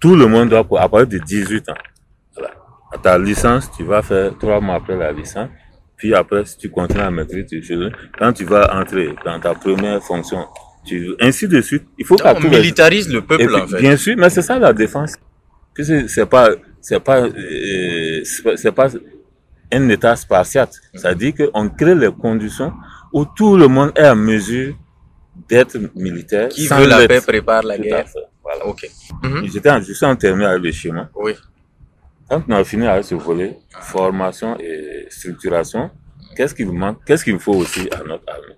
Tout 0.00 0.16
le 0.16 0.26
monde 0.26 0.48
doit, 0.48 0.60
à 0.80 0.88
partir 0.88 1.06
de 1.08 1.18
18 1.18 1.68
ans, 1.68 1.74
voilà. 2.34 2.54
Ta 3.02 3.18
licence, 3.18 3.70
tu 3.76 3.84
vas 3.84 4.02
faire 4.02 4.36
trois 4.38 4.60
mois 4.60 4.76
après 4.76 4.96
la 4.96 5.12
licence. 5.12 5.48
Puis 5.96 6.14
après, 6.14 6.44
si 6.44 6.58
tu 6.58 6.68
continues 6.70 7.00
à 7.02 7.10
maîtriser, 7.10 7.46
quand 8.18 8.32
tu 8.32 8.44
vas 8.44 8.74
entrer 8.78 9.14
dans 9.24 9.40
ta 9.40 9.54
première 9.54 10.02
fonction, 10.02 10.44
tu, 10.84 11.14
ainsi 11.20 11.48
de 11.48 11.60
suite. 11.60 11.84
Il 11.98 12.04
faut 12.04 12.16
qu'à 12.16 12.32
on 12.36 12.40
tous 12.40 12.48
les- 12.50 12.58
militarise 12.58 13.12
le 13.12 13.20
peuple, 13.22 13.46
puis, 13.46 13.54
en 13.56 13.66
fait. 13.66 13.80
Bien 13.80 13.96
sûr, 13.96 14.14
mais 14.18 14.28
c'est 14.30 14.42
ça 14.42 14.58
la 14.58 14.72
défense. 14.72 15.14
C'est 16.08 16.26
pas, 16.26 16.50
c'est 16.80 17.00
pas, 17.00 17.20
euh, 17.22 18.20
c'est 18.24 18.72
pas- 18.72 18.88
un 19.72 19.88
état 19.88 20.14
spartiate. 20.14 20.74
Ça 20.94 21.12
dit 21.14 21.34
qu'on 21.34 21.68
crée 21.70 21.94
les 21.94 22.12
conditions 22.12 22.72
où 23.12 23.24
tout 23.24 23.56
le 23.56 23.66
monde 23.66 23.92
est 23.96 24.02
à 24.02 24.14
mesure 24.14 24.74
d'être 25.48 25.76
militaire. 25.96 26.48
Qui 26.50 26.66
sans 26.66 26.78
veut 26.78 26.86
la 26.86 27.06
paix 27.08 27.20
prépare 27.20 27.62
la 27.64 27.76
guerre. 27.78 28.06
Voilà. 28.42 28.64
Ok. 28.66 28.88
Mhm. 29.24 29.46
J'étais 29.52 29.70
en, 29.70 29.82
suis 29.82 30.04
en 30.06 30.14
terminale 30.14 30.52
avec 30.52 30.62
le 30.64 30.72
schéma. 30.72 31.10
Oui. 31.16 31.32
Quand 32.28 32.42
on 32.48 32.52
a 32.52 32.64
fini 32.64 32.86
avec 32.86 33.04
ce 33.04 33.14
volet, 33.14 33.58
formation 33.80 34.56
et 34.58 35.06
structuration, 35.10 35.90
qu'est-ce 36.36 36.54
qu'il 36.54 36.66
vous 36.66 36.72
manque, 36.74 37.04
qu'est-ce 37.04 37.24
qu'il 37.24 37.38
faut 37.38 37.54
aussi 37.54 37.88
à 37.92 38.02
notre 38.02 38.24
armée? 38.28 38.56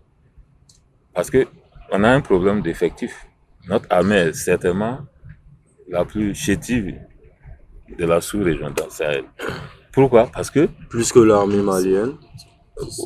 Parce 1.15 1.31
que 1.31 1.47
on 1.91 2.03
a 2.05 2.09
un 2.11 2.21
problème 2.21 2.63
d'effectif. 2.63 3.27
Notre 3.69 3.87
armée 3.91 4.17
est 4.17 4.33
certainement 4.33 5.01
la 5.89 6.05
plus 6.05 6.35
chétive 6.35 6.99
de 7.99 8.05
la 8.07 8.21
sous-région 8.21 8.71
dans 8.71 8.89
Sahel. 8.91 9.25
Pourquoi? 9.93 10.31
Parce 10.33 10.51
que, 10.51 10.69
Plus 10.89 11.11
que 11.13 11.19
l'armée 11.21 11.63
malienne. 11.63 12.15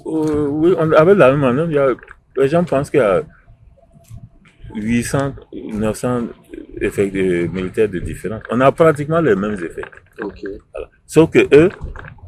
euh, 0.07 0.47
oui, 0.49 0.75
on, 0.79 0.93
avec 0.93 1.17
l'armée 1.17 1.39
maintenant, 1.41 1.67
il 1.67 1.73
y 1.75 1.79
a, 1.79 1.89
les 2.37 2.49
gens 2.49 2.65
pensent 2.65 2.91
qu'il 2.91 3.01
y 3.01 3.03
a 3.03 3.23
800, 4.75 5.35
900 5.53 6.23
effets 6.85 7.11
de- 7.11 7.47
militaires 7.47 7.89
de 7.89 7.99
différence. 7.99 8.43
On 8.51 8.61
a 8.61 8.71
pratiquement 8.73 9.21
les 9.21 9.35
mêmes 9.37 9.55
effets. 9.55 9.85
Ok. 10.21 10.41
Voilà. 10.73 10.89
Sauf 11.07 11.31
que 11.31 11.41
eux 11.55 11.71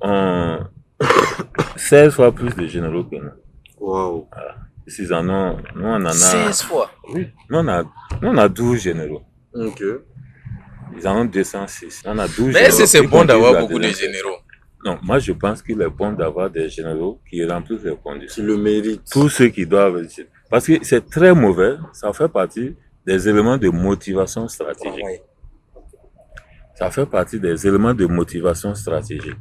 ont 0.03 0.59
16 1.77 2.13
fois 2.15 2.33
plus 2.33 2.55
de 2.55 2.67
généraux 2.67 3.05
que 3.05 3.17
nous. 3.17 3.31
Waouh. 3.79 4.27
S'ils 4.87 5.13
en 5.15 5.29
ont, 5.29 5.57
nous 5.75 5.85
on 5.87 5.95
en 5.95 6.05
a. 6.07 6.13
16 6.13 6.63
fois. 6.63 6.91
Oui, 7.13 7.29
nous 7.51 7.59
on 7.59 7.69
a, 7.69 7.83
nous 8.23 8.29
on 8.29 8.37
a 8.37 8.49
12 8.49 8.81
généraux. 8.83 9.23
Ok. 9.55 9.83
Ils 10.97 11.09
en 11.09 11.23
ont 11.23 11.25
206. 11.25 12.03
On 12.07 12.19
a 12.19 12.27
12 12.29 12.39
Mais 12.39 12.53
généraux. 12.53 12.67
est-ce 12.69 12.79
que 12.81 12.87
c'est 12.87 13.03
bon 13.07 13.25
d'avoir 13.25 13.59
beaucoup 13.61 13.79
de 13.79 13.89
généraux? 13.89 14.37
Non, 14.85 14.99
moi 15.03 15.19
je 15.19 15.33
pense 15.33 15.63
qu'il 15.63 15.81
est 15.81 15.89
bon 15.89 16.13
d'avoir 16.13 16.51
des 16.51 16.69
généraux 16.69 17.21
qui 17.29 17.43
remplissent 17.45 17.83
les 17.85 17.97
conditions. 17.97 18.43
Qui 18.43 18.47
le 18.47 18.57
mérite. 18.59 19.03
Tous 19.11 19.29
ceux 19.31 19.49
qui 19.49 19.65
doivent. 19.67 20.03
Parce 20.51 20.67
que 20.67 20.75
c'est 20.83 21.09
très 21.09 21.35
mauvais, 21.35 21.77
ça 21.93 22.13
fait 22.13 22.29
partie 22.29 22.77
des 23.07 23.29
éléments 23.29 23.59
de 23.59 23.69
motivation 23.69 24.49
stratégique. 24.49 25.23
Ça 26.75 26.91
fait 26.91 27.07
partie 27.07 27.39
des 27.39 27.67
éléments 27.67 27.95
de 27.95 28.07
motivation 28.07 28.75
stratégique. 28.75 29.37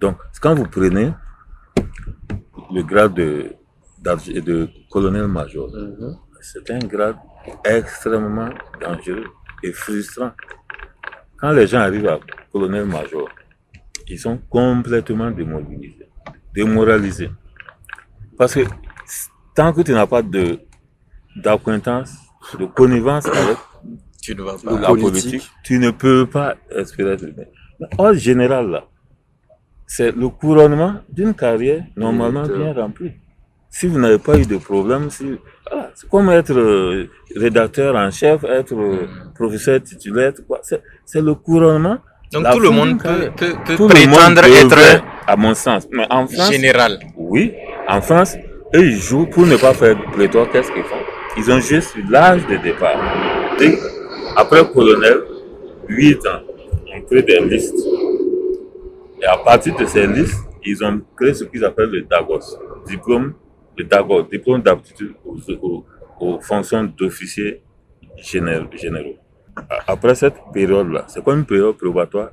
Donc, 0.00 0.16
quand 0.40 0.54
vous 0.54 0.66
prenez 0.66 1.12
le 2.72 2.82
grade 2.82 3.14
de, 3.14 4.68
colonel-major, 4.90 5.68
Mhm. 5.72 6.16
c'est 6.40 6.70
un 6.70 6.78
grade 6.78 7.16
extrêmement 7.64 8.50
dangereux 8.80 9.26
et 9.62 9.72
frustrant. 9.72 10.32
Quand 11.36 11.52
les 11.52 11.66
gens 11.66 11.80
arrivent 11.80 12.08
à 12.08 12.18
colonel-major, 12.52 13.28
ils 14.08 14.18
sont 14.18 14.38
complètement 14.48 15.30
démobilisés, 15.30 16.08
démoralisés. 16.54 17.30
Parce 18.36 18.54
que 18.54 18.60
tant 19.54 19.72
que 19.72 19.82
tu 19.82 19.92
n'as 19.92 20.06
pas 20.06 20.22
d'acquaintance, 21.36 22.29
de 22.58 22.66
connivence 22.66 23.26
avec 23.26 23.56
Tu 24.22 24.34
ne 24.34 24.42
vas 24.42 24.52
Le 24.62 24.70
pas. 24.70 24.80
la 24.80 24.88
politique. 24.88 25.02
politique, 25.12 25.50
tu 25.64 25.78
ne 25.78 25.90
peux 25.90 26.26
pas 26.26 26.54
espérer 26.76 27.16
En 27.98 28.12
général, 28.12 28.70
là, 28.70 28.84
c'est 29.86 30.14
le 30.14 30.28
couronnement 30.28 30.94
d'une 31.08 31.34
carrière 31.34 31.82
normalement 31.96 32.46
bien 32.46 32.72
remplie. 32.72 33.12
Si 33.70 33.86
vous 33.86 33.98
n'avez 34.00 34.18
pas 34.18 34.36
eu 34.38 34.44
de 34.46 34.56
problème, 34.56 35.10
si, 35.10 35.38
voilà, 35.70 35.90
c'est 35.94 36.08
comme 36.08 36.28
être 36.30 36.52
euh, 36.52 37.08
rédacteur 37.36 37.94
en 37.96 38.10
chef, 38.10 38.42
être 38.44 38.74
euh, 38.74 39.06
Mm. 39.06 39.32
professeur 39.34 39.80
titulaire, 39.82 40.32
quoi. 40.46 40.58
C'est, 40.62 40.82
c'est 41.04 41.22
le 41.22 41.34
couronnement. 41.34 41.98
Donc 42.32 42.46
tout 42.52 42.60
le 42.60 42.70
monde 42.70 42.98
peut, 42.98 43.04
carrière. 43.08 43.34
peut, 43.34 43.54
peut 43.64 43.76
Tout 43.76 43.88
le 43.88 44.06
monde 44.06 44.34
prétendre 44.36 44.44
être 44.44 45.02
à 45.26 45.36
mon 45.36 45.54
sens. 45.54 45.86
Mais 45.92 46.06
en 46.10 46.26
France, 46.26 46.50
général. 46.52 46.98
oui, 47.16 47.52
en 47.88 48.00
France, 48.00 48.36
eux, 48.74 48.84
ils 48.86 48.98
jouent 48.98 49.26
pour 49.26 49.46
ne 49.46 49.56
pas 49.56 49.72
faire 49.72 49.96
pléthore. 50.12 50.48
Qu'est-ce 50.50 50.70
qu'ils 50.72 50.82
font? 50.84 50.96
Ils 51.36 51.50
ont 51.50 51.60
sur 51.60 51.82
l'âge 52.08 52.46
de 52.46 52.56
départ. 52.56 52.98
Et 53.60 53.78
après 54.36 54.64
colonel, 54.72 55.22
8 55.88 56.26
ans, 56.26 56.40
on 56.94 57.00
crée 57.02 57.22
des 57.22 57.40
listes. 57.40 57.78
Et 59.22 59.26
à 59.26 59.36
partir 59.38 59.76
de 59.76 59.84
ces 59.84 60.06
listes, 60.06 60.38
ils 60.64 60.82
ont 60.84 61.00
créé 61.16 61.34
ce 61.34 61.44
qu'ils 61.44 61.64
appellent 61.64 61.90
le 61.90 62.02
DAGOS, 62.02 62.58
diplôme, 62.86 63.34
le 63.76 63.84
DAGOS, 63.84 64.24
diplôme 64.30 64.62
d'aptitude 64.62 65.14
aux, 66.20 66.40
fonctions 66.40 66.84
d'officier 66.84 67.62
général- 68.16 68.68
généraux. 68.74 69.16
Après 69.86 70.14
cette 70.14 70.36
période-là, 70.52 71.04
c'est 71.08 71.22
comme 71.24 71.38
une 71.40 71.44
période 71.46 71.76
probatoire 71.76 72.30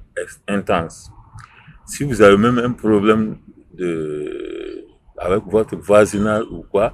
intense. 0.48 1.10
Si 1.86 2.04
vous 2.04 2.22
avez 2.22 2.38
même 2.38 2.58
un 2.60 2.72
problème 2.72 3.38
de, 3.74 4.86
avec 5.18 5.44
votre 5.46 5.76
voisinage 5.78 6.44
ou 6.52 6.64
quoi, 6.70 6.94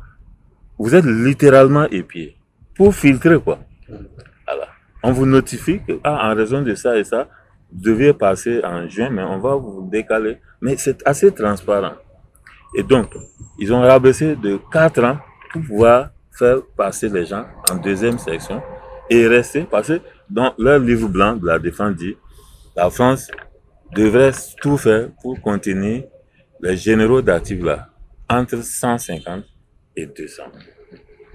vous 0.84 0.94
êtes 0.96 1.06
littéralement 1.06 1.86
épié 1.86 2.36
pour 2.76 2.94
filtrer 2.94 3.40
quoi. 3.40 3.60
On 5.02 5.14
vous 5.14 5.26
notifie 5.26 5.80
que, 5.86 5.94
ah, 6.04 6.30
en 6.30 6.36
raison 6.36 6.62
de 6.62 6.76
ça 6.76 6.98
et 6.98 7.06
ça, 7.06 7.30
vous 7.72 7.82
deviez 7.82 8.14
passer 8.14 8.60
en 8.66 8.90
juin, 8.90 9.10
mais 9.10 9.24
on 9.24 9.40
va 9.40 9.56
vous 9.56 9.88
décaler. 9.90 10.40
Mais 10.62 10.76
c'est 10.78 11.02
assez 11.06 11.32
transparent. 11.32 11.94
Et 12.76 12.84
donc, 12.84 13.14
ils 13.60 13.74
ont 13.74 13.80
rabaissé 13.80 14.36
de 14.36 14.60
4 14.74 15.04
ans 15.06 15.20
pour 15.54 15.62
pouvoir 15.62 16.10
faire 16.38 16.58
passer 16.76 17.08
les 17.08 17.26
gens 17.26 17.46
en 17.72 17.76
deuxième 17.76 18.18
section 18.18 18.62
et 19.10 19.26
rester, 19.26 19.64
parce 19.64 19.88
que 19.88 20.02
dans 20.30 20.54
leur 20.58 20.80
livre 20.80 21.08
blanc 21.08 21.38
de 21.38 21.48
la 21.48 21.60
défense 21.60 21.96
dit, 21.96 22.18
la 22.76 22.90
France 22.90 23.32
devrait 23.96 24.32
tout 24.62 24.78
faire 24.78 25.12
pour 25.22 25.40
contenir 25.40 26.04
les 26.62 26.76
généraux 26.76 27.22
d'actifs 27.22 27.64
là, 27.64 27.88
entre 28.30 28.62
150 28.62 29.46
et 29.96 30.08
200. 30.08 30.44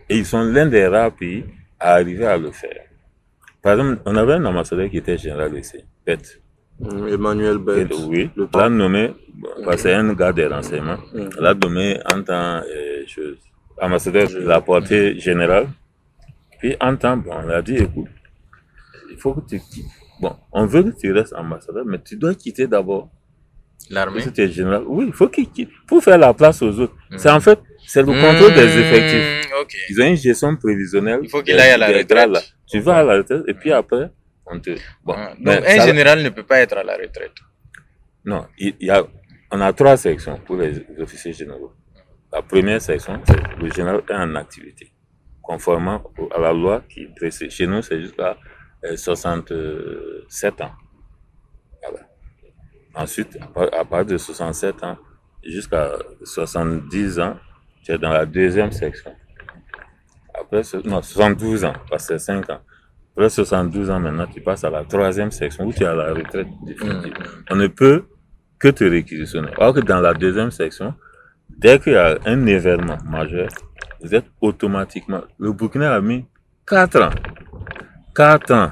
Et 0.09 0.19
ils 0.19 0.27
sont 0.27 0.43
l'un 0.43 0.67
des 0.67 0.87
rares 0.87 1.13
pays 1.13 1.45
à 1.79 1.95
arriver 1.95 2.27
à 2.27 2.37
le 2.39 2.51
faire. 2.51 2.85
Par 3.63 3.73
exemple, 3.73 4.01
on 4.07 4.17
avait 4.17 4.35
un 4.35 4.45
ambassadeur 4.45 4.89
qui 4.89 4.99
était 4.99 5.19
général 5.19 5.57
ici, 5.57 5.79
Pet. 6.05 6.41
Mm, 6.81 7.09
Emmanuel 7.09 7.59
Bett. 7.59 7.93
Oui, 8.07 8.31
on 8.37 8.59
l'a 8.59 8.69
nommé, 8.69 9.13
c'est 9.77 9.93
un 9.95 10.13
gars 10.15 10.33
des 10.33 10.47
renseignements, 10.47 10.99
on 11.15 11.41
l'a 11.41 11.55
nommé 11.55 11.99
en 12.13 12.23
tant 12.23 12.63
euh, 12.65 13.05
chose, 13.07 13.39
ambassadeur 13.81 14.29
de 14.29 14.39
la 14.39 14.61
portée 14.61 15.19
générale. 15.19 15.69
Puis 16.59 16.77
en 16.81 16.97
temps, 16.97 17.17
bon, 17.17 17.33
on 17.45 17.49
a 17.51 17.63
dit, 17.63 17.77
écoute, 17.77 18.09
il 19.11 19.17
faut 19.17 19.35
que 19.35 19.49
tu 19.49 19.61
quittes. 19.61 19.87
Bon, 20.21 20.35
on 20.53 20.67
veut 20.67 20.83
que 20.85 20.99
tu 20.99 21.13
restes 21.13 21.35
ambassadeur, 21.35 21.85
mais 21.85 22.01
tu 22.01 22.17
dois 22.17 22.35
quitter 22.35 22.67
d'abord. 22.67 23.09
L'armée. 23.91 24.21
C'était 24.21 24.49
général. 24.49 24.83
Oui, 24.87 25.07
il 25.07 25.13
faut 25.13 25.29
qu'il 25.29 25.49
quitte 25.49 25.71
pour 25.87 26.03
faire 26.03 26.19
la 26.19 26.35
place 26.35 26.61
aux 26.63 26.81
autres. 26.81 26.95
C'est 27.17 27.31
en 27.31 27.41
fait, 27.41 27.61
c'est 27.91 28.03
le 28.03 28.13
contrôle 28.25 28.55
des 28.55 28.67
Mmh, 28.67 28.81
effectifs. 28.85 29.29
Ils 29.91 30.01
ont 30.03 30.07
une 30.07 30.17
gestion 30.17 30.57
prévisionnelle. 30.57 31.21
Il 31.23 31.31
faut 31.31 31.43
qu'il 31.43 31.59
aille 31.59 31.73
à 31.73 31.79
la 31.79 31.89
retraite. 31.89 32.31
là. 32.37 32.41
Tu 32.71 32.79
vas 32.81 32.97
à 32.99 33.03
la 33.03 33.15
retraite 33.19 33.43
et 33.49 33.55
puis 33.55 33.73
après, 33.73 34.11
on 34.47 34.59
te. 34.61 34.71
Bon, 35.05 35.15
Ah, 35.17 35.35
Donc, 35.39 35.65
un 35.67 35.77
ça- 35.79 35.87
général 35.87 36.23
ne 36.23 36.29
peut 36.31 36.43
pas 36.45 36.59
être 36.61 36.77
à 36.77 36.85
la 36.85 36.97
retraite. 36.97 37.33
Non, 38.25 38.47
il 38.59 38.75
il 38.81 38.87
y 38.87 38.91
a, 38.91 39.05
on 39.51 39.61
a 39.61 39.73
trois 39.73 39.97
sections 39.97 40.39
pour 40.47 40.57
les 40.57 40.73
officiers 40.99 41.33
généraux. 41.33 41.73
La 42.33 42.43
première 42.43 42.81
section, 42.83 43.21
c'est 43.27 43.41
le 43.63 43.71
général 43.73 44.03
est 44.09 44.15
en 44.15 44.35
activité, 44.35 44.93
conformément 45.43 46.03
à 46.37 46.39
la 46.39 46.53
loi 46.53 46.83
qui 46.89 47.07
précède. 47.17 47.51
Chez 47.51 47.67
nous, 47.67 47.81
c'est 47.83 48.01
jusqu'à 48.01 48.37
euh, 48.85 48.97
67 48.97 50.61
ans. 50.61 50.73
Voilà. 51.83 52.01
Ensuite, 52.95 53.39
à 53.73 53.85
partir 53.85 54.07
de 54.13 54.19
67 54.19 54.83
ans 54.85 54.97
jusqu'à 55.45 55.93
70 56.25 57.19
ans, 57.21 57.37
tu 57.85 57.93
es 57.93 57.99
dans 57.99 58.11
la 58.11 58.27
deuxième 58.27 58.73
section. 58.73 59.13
Après, 60.35 60.63
non, 60.85 61.03
72 61.03 61.65
ans, 61.65 61.73
parce 61.91 62.07
que 62.07 62.19
c'est 62.19 62.25
5 62.27 62.49
ans. 62.51 62.61
Après 63.17 63.29
72 63.29 63.91
ans, 63.91 63.99
maintenant, 64.01 64.27
tu 64.27 64.41
passes 64.41 64.63
à 64.65 64.71
la 64.71 64.85
troisième 64.85 65.31
section 65.31 65.65
où 65.67 65.73
tu 65.73 65.83
es 65.83 65.87
à 65.87 65.95
la 65.95 66.15
retraite 66.15 66.47
définitive. 66.65 67.15
On 67.51 67.57
ne 67.57 67.67
peut 67.67 68.05
que 68.59 68.69
te 68.69 68.85
réquisitionner. 68.85 69.49
Alors 69.59 69.75
que 69.75 69.81
dans 69.81 70.01
la 70.01 70.15
deuxième 70.15 70.51
section, 70.51 70.95
dès 71.49 71.79
qu'il 71.81 71.95
y 71.95 71.97
a 71.97 72.19
un 72.27 72.47
événement 72.47 72.99
majeur, 73.05 73.49
vous 74.01 74.15
êtes 74.15 74.27
automatiquement. 74.41 75.23
Le 75.39 75.53
Burkina 75.53 75.95
a 75.95 76.01
mis 76.01 76.25
4 76.67 77.03
ans. 77.03 77.11
4 78.15 78.53
ans, 78.55 78.71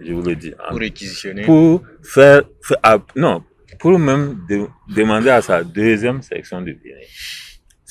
je 0.00 0.12
vous 0.12 0.22
le 0.22 0.36
dis. 0.36 0.54
en- 0.64 0.70
Pour 0.70 0.78
réquisitionner. 0.78 1.44
pour 1.44 1.82
faire, 2.02 2.42
faire- 2.62 2.78
ah, 2.84 2.98
non, 3.16 3.42
pour 3.80 3.98
même 3.98 4.38
de- 4.48 4.66
demander 4.94 5.30
à 5.30 5.42
sa 5.42 5.64
deuxième 5.64 6.22
section 6.22 6.60
de 6.60 6.72
bien. 6.72 6.94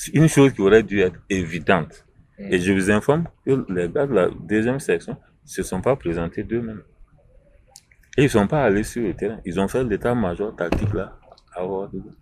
C'est 0.00 0.14
une 0.14 0.28
chose 0.28 0.52
qui 0.52 0.60
aurait 0.60 0.84
dû 0.84 1.00
être 1.00 1.18
évidente. 1.28 2.06
Mm. 2.38 2.52
Et 2.52 2.58
je 2.60 2.72
vous 2.72 2.88
informe 2.90 3.24
que 3.44 3.64
les 3.68 3.88
gars 3.88 4.06
de 4.06 4.14
la 4.14 4.28
deuxième 4.30 4.78
section 4.78 5.14
ne 5.14 5.48
se 5.56 5.62
sont 5.64 5.80
pas 5.82 5.96
présentés 5.96 6.44
d'eux-mêmes. 6.44 6.82
Et 8.16 8.22
ils 8.22 8.24
ne 8.24 8.28
sont 8.28 8.46
pas 8.46 8.62
allés 8.62 8.84
sur 8.84 9.02
le 9.02 9.12
terrain. 9.14 9.40
Ils 9.44 9.58
ont 9.58 9.66
fait 9.66 9.82
l'état-major 9.82 10.54
tactique 10.54 10.94
là. 10.94 11.18
à 11.54 11.66
Ouagadougou. 11.66 12.12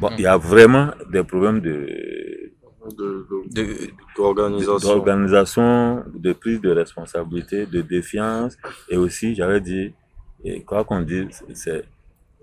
Bon, 0.00 0.10
il 0.18 0.20
y 0.20 0.26
a 0.26 0.36
vraiment 0.36 0.90
des 1.10 1.24
problèmes 1.24 1.60
de, 1.60 2.52
de, 2.98 3.26
de- 3.30 3.54
De- 3.54 3.90
d'organisation. 4.94 6.04
de 6.14 6.32
prise 6.34 6.60
de 6.60 6.70
responsabilité, 6.70 7.64
de 7.66 7.80
défiance, 7.80 8.56
et 8.90 8.96
aussi, 8.98 9.34
j'avais 9.34 9.60
dit, 9.60 9.92
et 10.44 10.62
quoi 10.62 10.84
qu'on 10.84 11.00
dise, 11.00 11.42
c'est 11.54 11.84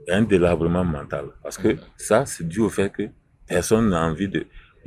un 0.09 0.23
délabrement 0.23 0.83
mental. 0.83 1.25
Parce 1.43 1.57
que 1.57 1.77
ça, 1.95 2.25
c'est 2.25 2.47
dû 2.47 2.59
au 2.59 2.69
fait 2.69 2.89
que 2.91 3.03
personne 3.47 3.89
n'a 3.89 4.01
envie 4.03 4.27
de, 4.27 4.45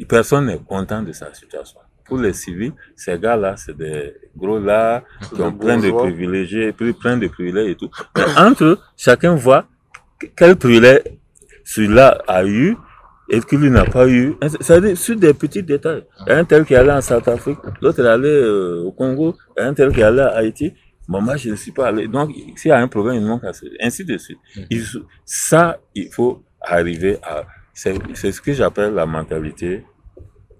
personne 0.09 0.47
n'est 0.47 0.59
content 0.59 1.03
de 1.03 1.13
sa 1.13 1.33
situation. 1.35 1.79
Pour 2.05 2.19
les 2.19 2.33
civils, 2.33 2.73
ces 2.97 3.19
gars-là, 3.19 3.57
c'est 3.57 3.77
des 3.77 4.15
gros 4.37 4.59
là, 4.59 5.05
qui 5.35 5.41
ont 5.43 5.53
plein 5.53 5.77
de 5.77 5.91
puis 6.73 6.93
plein 6.93 7.17
de 7.17 7.29
privilèges 7.29 7.71
et 7.71 7.75
tout. 7.77 7.91
Mais 8.17 8.25
entre 8.37 8.65
eux, 8.65 8.79
chacun 8.97 9.35
voit 9.37 9.67
quel 10.37 10.57
privilège 10.57 11.03
celui-là 11.65 12.21
a 12.27 12.45
eu 12.45 12.77
et 13.29 13.41
que 13.41 13.55
lui 13.55 13.71
n'a 13.71 13.85
pas 13.85 14.09
eu. 14.09 14.35
C'est-à-dire 14.61 14.97
sur 14.99 15.15
des 15.15 15.33
petits 15.35 15.63
détails. 15.63 16.05
Il 16.27 16.31
y 16.31 16.33
a 16.33 16.39
un 16.39 16.45
tel 16.45 16.65
qui 16.65 16.75
est 16.75 16.79
allé 16.79 16.91
en 16.91 17.01
South 17.01 17.29
Afrique, 17.29 17.59
l'autre 17.81 18.05
est 18.05 18.09
allé 18.09 18.29
euh, 18.29 18.83
au 18.87 18.91
Congo, 18.91 19.37
un 19.57 19.73
tel 19.73 19.93
qui 19.93 20.01
est 20.01 20.03
allé 20.03 20.21
à 20.21 20.31
Haïti. 20.39 20.73
Bon, 21.07 21.21
moi, 21.21 21.37
je 21.37 21.51
ne 21.51 21.55
suis 21.57 21.71
pas 21.71 21.89
allé. 21.89 22.09
Donc, 22.09 22.31
s'il 22.57 22.71
y 22.71 22.73
a 22.73 22.79
un 22.79 22.89
problème, 22.89 23.17
il 23.17 23.27
manque 23.27 23.45
à 23.45 23.53
ce. 23.53 23.67
Ainsi 23.81 24.05
de 24.05 24.17
suite. 24.19 24.39
Il- 24.69 24.85
ça, 25.25 25.79
il 25.95 26.09
faut 26.13 26.43
arriver 26.61 27.19
à. 27.23 27.45
C'est 28.15 28.33
ce 28.33 28.41
que 28.43 28.53
j'appelle 28.53 28.93
la 28.93 29.07
mentalité 29.07 29.85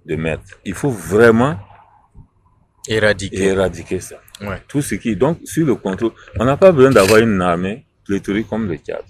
de 0.07 0.17
maître. 0.17 0.43
Il 0.65 0.73
faut 0.75 0.91
vraiment 0.91 1.59
Éradiquer. 2.89 3.43
éradiquer 3.45 4.01
ça. 4.01 4.17
Ouais. 4.41 4.63
Tout 4.67 4.81
ce 4.81 4.95
qui. 4.95 5.15
Donc, 5.17 5.39
sur 5.45 5.67
le 5.67 5.75
contrôle, 5.75 6.13
on 6.39 6.45
n'a 6.47 6.57
pas 6.57 6.73
besoin 6.73 6.91
d'avoir 6.91 7.19
une 7.21 7.43
armée 7.43 7.85
pléthorique 8.07 8.49
comme 8.49 8.67
le 8.69 8.77
Tchad. 8.77 9.05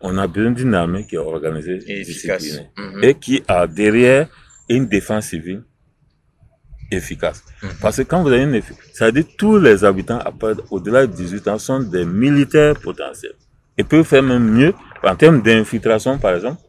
On 0.00 0.16
a 0.16 0.28
besoin 0.28 0.52
d'une 0.52 0.74
armée 0.74 1.04
qui 1.06 1.16
est 1.16 1.18
organisée, 1.18 1.80
Et 1.88 2.02
disciplinée 2.04 2.68
Mhm. 2.78 3.04
et 3.04 3.14
qui 3.14 3.42
a 3.48 3.66
derrière 3.66 4.28
une 4.68 4.86
défense 4.86 5.26
civile 5.26 5.64
efficace. 6.92 7.42
Mhm. 7.64 7.70
Parce 7.80 7.96
que 7.96 8.02
quand 8.02 8.22
vous 8.22 8.28
avez 8.28 8.42
une 8.44 8.62
ça 8.94 9.06
veut 9.06 9.12
dire 9.12 9.26
que 9.26 9.36
tous 9.36 9.58
les 9.58 9.82
habitants 9.84 10.20
au-delà 10.70 11.06
de 11.08 11.12
18 11.12 11.48
ans 11.48 11.58
sont 11.58 11.80
des 11.80 12.04
militaires 12.04 12.78
potentiels 12.78 13.34
et 13.76 13.82
peuvent 13.82 14.04
faire 14.06 14.22
même 14.22 14.48
mieux 14.48 14.72
en 15.02 15.16
termes 15.16 15.42
d'infiltration, 15.42 16.18
par 16.18 16.34
exemple, 16.36 16.60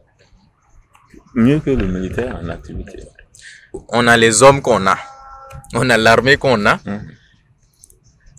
mieux 1.34 1.60
que 1.60 1.70
le 1.70 1.86
militaire 1.86 2.38
en 2.42 2.48
activité. 2.48 2.98
On 3.88 4.06
a 4.06 4.16
les 4.16 4.42
hommes 4.42 4.62
qu'on 4.62 4.86
a. 4.86 4.96
On 5.74 5.88
a 5.90 5.96
l'armée 5.96 6.36
qu'on 6.36 6.64
a. 6.66 6.78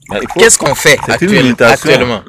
Faut- 0.07 0.39
Qu'est-ce 0.39 0.57
qu'on 0.57 0.75
fait 0.75 0.97
actuel- 1.07 1.55
actuellement 1.59 2.23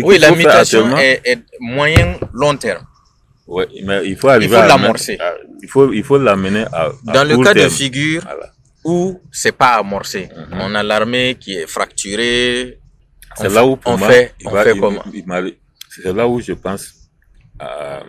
Oui, 0.00 0.18
la 0.18 0.32
mutation 0.32 0.96
est, 0.98 1.20
est 1.24 1.42
moyen 1.60 2.18
long 2.32 2.56
terme. 2.56 2.84
Ouais, 3.46 3.66
mais 3.84 4.06
il 4.06 4.16
faut 4.16 4.28
arriver 4.28 4.54
faut 4.56 4.62
à 4.62 4.66
l'amorcer. 4.66 5.18
il 5.62 5.68
faut, 5.68 5.92
il 5.92 6.04
faut 6.04 6.18
l'amener 6.18 6.64
à, 6.72 6.86
à 6.86 6.92
Dans 7.14 7.24
le 7.24 7.36
cas 7.42 7.52
de 7.54 7.68
figure 7.68 8.22
Voilà. 8.22 8.52
où 8.84 9.20
c'est 9.32 9.52
pas 9.52 9.74
amorcé, 9.82 10.28
Mhm. 10.36 10.58
on 10.60 10.74
a 10.74 10.82
l'armée 10.82 11.36
qui 11.38 11.54
est 11.56 11.66
fracturée. 11.66 12.78
C'est 13.36 13.48
là 13.52 13.64
où 13.66 13.76
pour 13.76 13.92
on 13.92 13.96
moi, 13.98 14.08
fait, 14.08 14.34
il 14.40 14.48
on 14.48 14.50
va- 14.52 14.62
fait 14.64 14.74
il- 14.74 14.80
comment? 14.80 15.02
C'est 15.88 16.12
là 16.12 16.28
où 16.28 16.40
je 16.40 16.52
pense 16.52 16.92
à- 17.58 18.02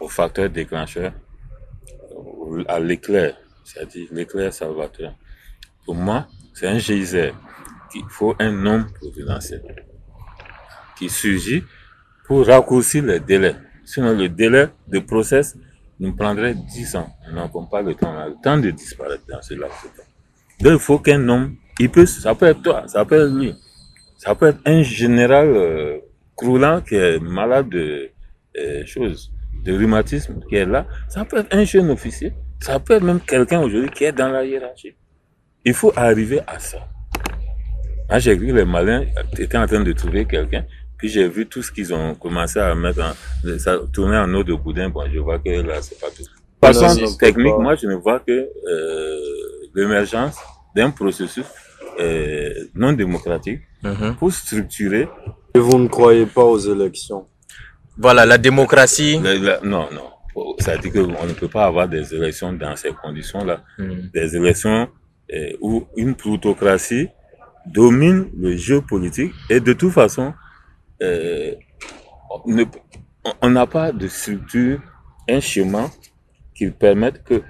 au 0.00 0.08
facteur 0.08 0.50
déclencheur, 0.50 1.12
à 2.66 2.80
l'éclair, 2.80 3.36
c'est-à-dire 3.64 4.08
l'éclair 4.12 4.52
salvateur. 4.52 5.14
Pour 5.84 5.94
moi, 5.94 6.26
c'est 6.54 6.66
un 6.66 6.78
geyser 6.78 7.32
qu'il 7.92 8.04
faut 8.08 8.34
un 8.38 8.66
homme 8.66 8.86
providentiel 8.92 9.62
qui 10.96 11.08
surgit 11.08 11.64
pour 12.26 12.46
raccourcir 12.46 13.04
les 13.04 13.20
délais. 13.20 13.56
Sinon, 13.84 14.16
le 14.16 14.28
délai 14.28 14.68
de 14.88 14.98
process 15.00 15.56
nous 15.98 16.14
prendrait 16.14 16.54
10 16.54 16.96
ans. 16.96 17.10
Nous 17.28 17.34
n'avons 17.34 17.66
pas 17.66 17.82
le 17.82 17.94
temps. 17.94 18.26
Le 18.26 18.34
temps 18.42 18.58
de 18.58 18.70
disparaître 18.70 19.24
dans 19.28 19.42
ce 19.42 19.54
laps 19.54 19.82
de 19.82 19.88
temps. 19.88 20.08
Donc, 20.60 20.72
il 20.74 20.78
faut 20.78 20.98
qu'un 20.98 21.28
homme, 21.28 21.56
il 21.78 21.90
peut, 21.90 22.06
ça 22.06 22.34
peut 22.34 22.46
être 22.46 22.62
toi, 22.62 22.86
ça 22.86 23.04
peut 23.04 23.26
être 23.26 23.34
lui, 23.34 23.54
ça 24.18 24.34
peut 24.34 24.48
être 24.48 24.60
un 24.66 24.82
général 24.82 25.48
euh, 25.48 25.98
croulant 26.36 26.82
qui 26.82 26.94
est 26.94 27.18
malade 27.18 27.70
de 27.70 28.10
euh, 28.58 28.84
choses, 28.84 29.32
de 29.64 29.72
rhumatisme, 29.76 30.40
qui 30.48 30.56
est 30.56 30.66
là. 30.66 30.86
Ça 31.08 31.24
peut 31.24 31.38
être 31.38 31.54
un 31.54 31.64
jeune 31.64 31.90
officier. 31.90 32.32
Ça 32.60 32.78
peut 32.78 32.94
être 32.94 33.02
même 33.04 33.20
quelqu'un 33.20 33.60
aujourd'hui 33.60 33.90
qui 33.90 34.04
est 34.04 34.12
dans 34.12 34.28
la 34.28 34.44
hiérarchie. 34.44 34.94
Il 35.64 35.74
faut 35.74 35.92
arriver 35.96 36.40
à 36.46 36.58
ça. 36.58 36.78
Moi, 38.08 38.18
j'ai 38.18 38.34
vu 38.34 38.48
que 38.48 38.52
les 38.52 38.64
malins 38.64 39.04
étaient 39.38 39.58
en 39.58 39.66
train 39.66 39.80
de 39.82 39.92
trouver 39.92 40.24
quelqu'un. 40.24 40.64
Puis 40.96 41.08
j'ai 41.08 41.28
vu 41.28 41.46
tout 41.46 41.62
ce 41.62 41.70
qu'ils 41.72 41.94
ont 41.94 42.14
commencé 42.14 42.58
à 42.58 42.74
mettre 42.74 43.00
en, 43.02 43.58
ça 43.58 43.78
tourner 43.92 44.18
en 44.18 44.32
eau 44.34 44.44
de 44.44 44.54
boudin. 44.54 44.88
Bon, 44.90 45.04
je 45.12 45.18
vois 45.18 45.38
que 45.38 45.48
là, 45.50 45.80
c'est 45.80 45.98
pas 45.98 46.08
tout. 46.14 46.24
Façon 46.62 47.16
technique, 47.16 47.54
pas- 47.54 47.58
moi, 47.58 47.74
je 47.76 47.86
ne 47.86 47.94
vois 47.94 48.20
que 48.20 48.32
euh, 48.32 49.16
l'émergence 49.74 50.36
d'un 50.76 50.90
processus 50.90 51.46
euh, 51.98 52.50
non 52.74 52.92
démocratique 52.92 53.60
Mhm. 53.82 54.16
pour 54.18 54.30
structurer. 54.32 55.08
Et 55.54 55.58
vous 55.58 55.78
ne 55.78 55.88
croyez 55.88 56.26
pas 56.26 56.44
aux 56.44 56.58
élections? 56.58 57.26
Voilà, 58.00 58.24
la 58.26 58.38
démocratie. 58.38 59.18
la- 59.22 59.34
la- 59.34 59.60
non, 59.62 59.88
non. 59.92 60.08
Ça 60.60 60.76
veut 60.76 60.78
dire 60.90 60.92
qu'on 60.92 61.26
ne 61.26 61.32
peut 61.32 61.48
pas 61.48 61.66
avoir 61.66 61.86
des 61.88 62.14
élections 62.14 62.52
dans 62.52 62.74
ces 62.76 62.92
conditions-là. 62.92 63.62
Mhm. 63.78 64.10
Des 64.14 64.36
élections 64.36 64.88
euh, 65.32 65.52
où 65.60 65.86
une 65.96 66.14
plutocratie 66.14 67.08
domine 67.66 68.30
le 68.36 68.56
jeu 68.56 68.80
politique 68.80 69.32
et 69.50 69.60
de 69.60 69.72
toute 69.74 69.92
façon, 69.92 70.32
euh, 71.02 71.52
on 73.42 73.50
n'a 73.50 73.66
pas 73.66 73.92
de 73.92 74.08
structure, 74.08 74.80
un 75.28 75.40
chemin 75.40 75.90
qui 76.54 76.70
permette 76.70 77.22
que 77.24 77.42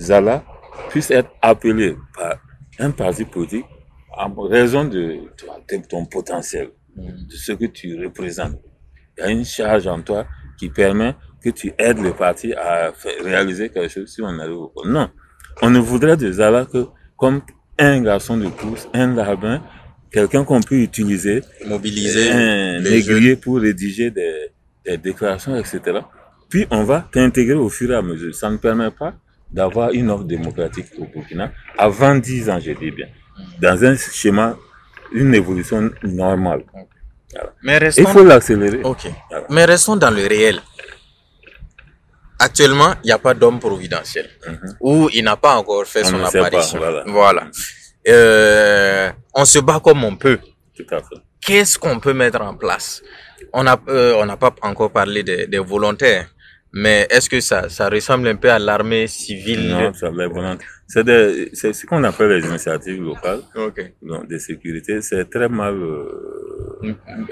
Zala 0.00 0.44
puisse 0.90 1.10
être 1.10 1.30
appelé 1.40 1.96
par 2.16 2.36
un 2.78 2.90
parti 2.90 3.24
politique 3.24 3.64
en 4.16 4.32
raison 4.42 4.84
de, 4.84 5.02
de 5.70 5.86
ton 5.88 6.04
potentiel, 6.06 6.68
Mhm. 6.96 7.26
de 7.30 7.34
ce 7.34 7.52
que 7.52 7.64
tu 7.66 8.04
représentes. 8.04 8.60
Il 9.18 9.20
y 9.24 9.26
a 9.26 9.30
une 9.30 9.44
charge 9.44 9.86
en 9.86 10.00
toi 10.00 10.26
qui 10.58 10.68
permet 10.68 11.14
que 11.42 11.50
tu 11.50 11.72
aides 11.78 11.98
le 12.00 12.12
parti 12.12 12.52
à 12.54 12.92
faire- 12.92 13.22
réaliser 13.22 13.68
quelque 13.68 13.88
chose 13.92 14.08
si 14.12 14.22
on 14.22 14.38
arrive 14.38 14.56
au 14.58 14.68
pouvoir. 14.68 14.86
Non, 14.92 15.10
on 15.62 15.70
ne 15.70 15.78
voudrait 15.78 16.16
de 16.16 16.30
Zala 16.32 16.64
que 16.66 16.86
comme 17.16 17.42
un 17.78 18.00
garçon 18.02 18.36
de 18.36 18.46
course, 18.48 18.88
un 18.94 19.14
rabbin, 19.22 19.62
quelqu'un 20.10 20.44
qu'on 20.44 20.60
peut 20.60 20.76
utiliser 20.76 21.42
Mobiliser 21.66 22.30
un 22.30 22.80
aiguillé 22.84 23.36
pour 23.36 23.58
rédiger 23.60 24.10
des, 24.10 24.48
des 24.86 24.96
déclarations, 24.96 25.56
etc. 25.56 25.80
Puis 26.48 26.66
on 26.70 26.84
va 26.84 27.08
t'intégrer 27.12 27.54
au 27.56 27.68
fur 27.68 27.90
et 27.90 27.94
à 27.96 28.02
mesure. 28.02 28.34
Ça 28.34 28.48
ne 28.50 28.56
permet 28.56 28.90
pas 28.90 29.14
d'avoir 29.50 29.90
une 29.92 30.10
offre 30.10 30.24
démocratique 30.24 30.86
au 30.98 31.06
Burkina 31.06 31.52
avant 31.78 32.16
10 32.16 32.50
ans, 32.50 32.58
je 32.60 32.72
dis 32.72 32.90
bien, 32.90 33.06
dans 33.60 33.84
un 33.84 33.96
schéma, 33.96 34.56
une 35.12 35.34
évolution 35.34 35.90
normale. 36.02 36.62
Mais 37.62 37.78
Il 37.96 38.06
faut 38.06 38.24
l'accélérer. 38.24 38.80
ok. 38.82 39.06
Mais 39.50 39.64
restons 39.64 39.96
dans 39.96 40.10
le 40.10 40.26
réel. 40.26 40.60
Actuellement, 42.38 42.94
il 43.02 43.06
n'y 43.06 43.12
a 43.12 43.18
pas 43.18 43.32
d'homme 43.34 43.60
providentiel. 43.60 44.28
Mhm. 44.46 44.76
Ou 44.80 45.08
il 45.14 45.24
n'a 45.24 45.36
pas 45.36 45.54
encore 45.56 45.86
fait 45.86 46.02
On 46.04 46.10
son 46.10 46.18
pas, 46.20 46.28
apparition. 46.46 46.78
voilà. 46.78 47.04
voilà. 47.06 47.46
Euh, 48.08 49.10
on 49.34 49.44
se 49.44 49.58
bat 49.60 49.80
comme 49.82 50.04
on 50.04 50.16
peut. 50.16 50.38
Tout 50.76 50.84
à 50.90 50.98
fait. 50.98 51.16
Qu'est-ce 51.40 51.78
qu'on 51.78 52.00
peut 52.00 52.12
mettre 52.12 52.40
en 52.42 52.54
place? 52.56 53.02
On 53.52 53.66
a, 53.66 53.80
euh, 53.88 54.14
on 54.18 54.26
n'a 54.26 54.36
pas 54.36 54.52
encore 54.62 54.90
parlé 54.90 55.22
des, 55.22 55.46
des 55.46 55.58
volontaires. 55.58 56.28
Mais 56.72 57.06
est-ce 57.08 57.30
que 57.30 57.40
ça, 57.40 57.68
ça 57.68 57.88
ressemble 57.88 58.26
un 58.26 58.34
peu 58.34 58.50
à 58.50 58.58
l'armée 58.58 59.06
civile? 59.06 59.68
Non, 59.68 59.94
ça. 59.94 60.10
C'est 60.88 61.72
ce 61.72 61.86
qu'on 61.86 62.02
appelle 62.02 62.30
les 62.30 62.46
initiatives 62.46 63.00
locales 63.00 63.42
Ok. 63.54 63.92
donc, 64.02 64.28
de 64.28 64.38
sécurité. 64.38 65.00
C'est 65.00 65.30
très 65.30 65.48
mal. 65.48 65.74
euh, 65.74 66.43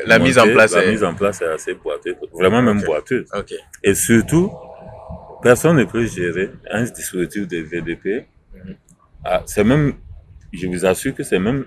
La 0.07 0.19
mise 0.19 0.39
en 0.39 0.45
place 0.45 0.75
La 0.75 0.85
est... 0.85 0.91
mise 0.93 1.05
en 1.05 1.15
place 1.15 1.41
est 1.43 1.47
assez 1.47 1.75
boiteuse, 1.75 2.17
vraiment 2.33 2.63
même 2.63 2.83
boiteuse. 2.83 3.27
Et 3.83 3.95
surtout, 3.95 4.51
personne 5.43 5.77
ne 5.77 5.85
peut 5.85 6.05
gérer 6.07 6.51
un 6.71 6.85
dispositif 6.85 7.47
de 7.49 7.59
VDP. 7.59 8.27
Ah, 9.25 9.43
c'est 9.47 9.65
même, 9.65 9.95
je 10.53 10.67
vous 10.67 10.85
assure 10.85 11.15
que 11.15 11.23
c'est 11.23 11.39
même 11.39 11.65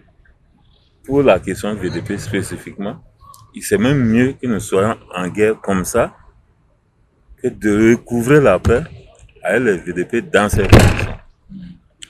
pour 1.04 1.22
la 1.24 1.40
question 1.40 1.74
VDP 1.76 2.18
spécifiquement, 2.18 3.04
il- 3.54 3.62
c'est 3.64 3.78
même 3.78 4.00
mieux 4.04 4.34
que 4.34 4.48
nous 4.48 4.60
soyons 4.60 4.98
en 5.14 5.28
guerre 5.30 5.60
comme 5.62 5.86
ça 5.86 6.14
que 7.42 7.48
de 7.48 7.92
recouvrer 7.92 8.42
la 8.42 8.60
paix 8.60 8.82
avec 9.44 9.64
les 9.64 9.78
VDP 9.78 10.22
dans 10.22 10.50
ces 10.50 10.64
conditions. 10.64 11.16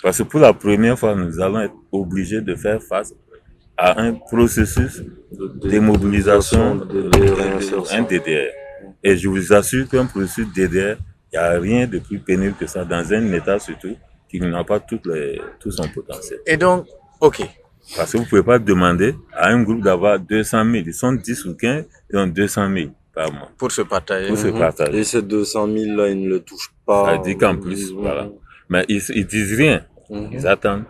Parce 0.01 0.17
que 0.19 0.23
pour 0.23 0.39
la 0.39 0.53
première 0.53 0.97
fois, 0.97 1.15
nous 1.15 1.39
allons 1.41 1.59
être 1.61 1.73
obligés 1.91 2.41
de 2.41 2.55
faire 2.55 2.81
face 2.81 3.13
à 3.77 3.99
un 4.01 4.13
processus 4.13 5.01
de 5.31 5.69
démobilisation, 5.69 6.75
de 6.75 7.09
de- 7.09 7.31
réinsertion. 7.31 7.97
un 7.97 8.03
DDR. 8.03 8.49
Et 9.03 9.17
je 9.17 9.27
vous 9.27 9.53
assure 9.53 9.87
qu'un 9.89 10.05
processus 10.05 10.47
DDR, 10.53 10.95
il 11.31 11.37
n'y 11.37 11.37
a 11.37 11.49
rien 11.59 11.85
de 11.87 11.99
plus 11.99 12.19
pénible 12.19 12.55
que 12.59 12.65
ça, 12.67 12.85
dans 12.85 13.11
un 13.13 13.33
État 13.33 13.59
surtout, 13.59 13.95
qui 14.29 14.39
n'a 14.39 14.63
pas 14.63 14.79
toutes 14.79 15.05
les, 15.07 15.39
tout 15.59 15.71
son 15.71 15.87
potentiel. 15.89 16.39
Et 16.45 16.57
donc, 16.57 16.85
ok. 17.19 17.41
Parce 17.95 18.11
que 18.13 18.17
vous 18.17 18.23
ne 18.23 18.29
pouvez 18.29 18.43
pas 18.43 18.57
demander 18.57 19.13
à 19.33 19.49
un 19.49 19.61
groupe 19.61 19.83
d'avoir 19.83 20.19
200 20.19 20.63
000. 20.63 20.83
Ils 20.87 20.93
sont 20.93 21.13
10 21.13 21.45
ou 21.45 21.55
15, 21.55 21.85
ils 22.11 22.17
ont 22.17 22.25
200 22.25 22.73
000 22.73 22.89
par 23.13 23.31
mois. 23.31 23.51
Pour 23.57 23.71
se 23.71 23.83
partager. 23.83 24.27
Pour 24.29 24.37
se 24.37 24.47
Mhm. 24.47 24.57
partager. 24.59 24.97
Et 24.99 25.03
ces 25.03 25.21
200 25.21 25.67
000 25.67 25.95
là, 25.95 26.09
ils 26.09 26.19
ne 26.19 26.29
le 26.29 26.39
touchent 26.39 26.73
pas. 26.85 27.11
Ça 27.11 27.17
dit 27.19 27.37
qu'en 27.37 27.55
plus, 27.57 27.91
Mhm. 27.91 27.99
voilà. 28.01 28.27
Mais 28.69 28.85
ils, 28.89 29.01
ils 29.13 29.27
disent 29.27 29.53
rien. 29.55 29.85
Mhm. 30.09 30.29
Ils 30.31 30.47
attendent. 30.47 30.85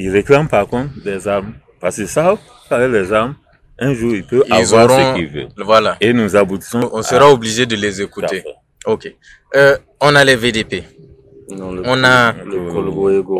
Ils 0.00 0.10
réclament 0.10 0.48
par 0.48 0.66
contre 0.68 0.90
des 1.04 1.26
armes. 1.26 1.52
Parce 1.80 1.96
qu'ils 1.96 2.08
savent 2.08 2.38
qu'avec 2.68 2.90
les 2.92 3.12
armes, 3.12 3.34
un 3.80 3.92
jour, 3.94 4.12
ils 4.14 4.26
peuvent 4.26 4.44
Ils 4.48 4.52
avoir 4.54 4.84
auront- 4.90 5.14
ce 5.14 5.18
qu'ils 5.18 5.28
veulent. 5.28 5.48
Voilà. 5.72 5.96
Et 6.00 6.12
nous 6.12 6.34
aboutissons 6.36 6.88
On 6.92 7.00
à- 7.00 7.02
sera 7.02 7.30
obligé 7.30 7.66
de 7.66 7.76
les 7.76 8.00
écouter. 8.00 8.42
Ok. 8.86 9.12
Euh, 9.56 9.76
on 10.00 10.14
a 10.14 10.22
les 10.24 10.36
VDP. 10.36 10.84
Non, 11.50 11.72
le- 11.72 11.82
On 11.84 12.04
a, 12.04 12.32
le 12.32 12.58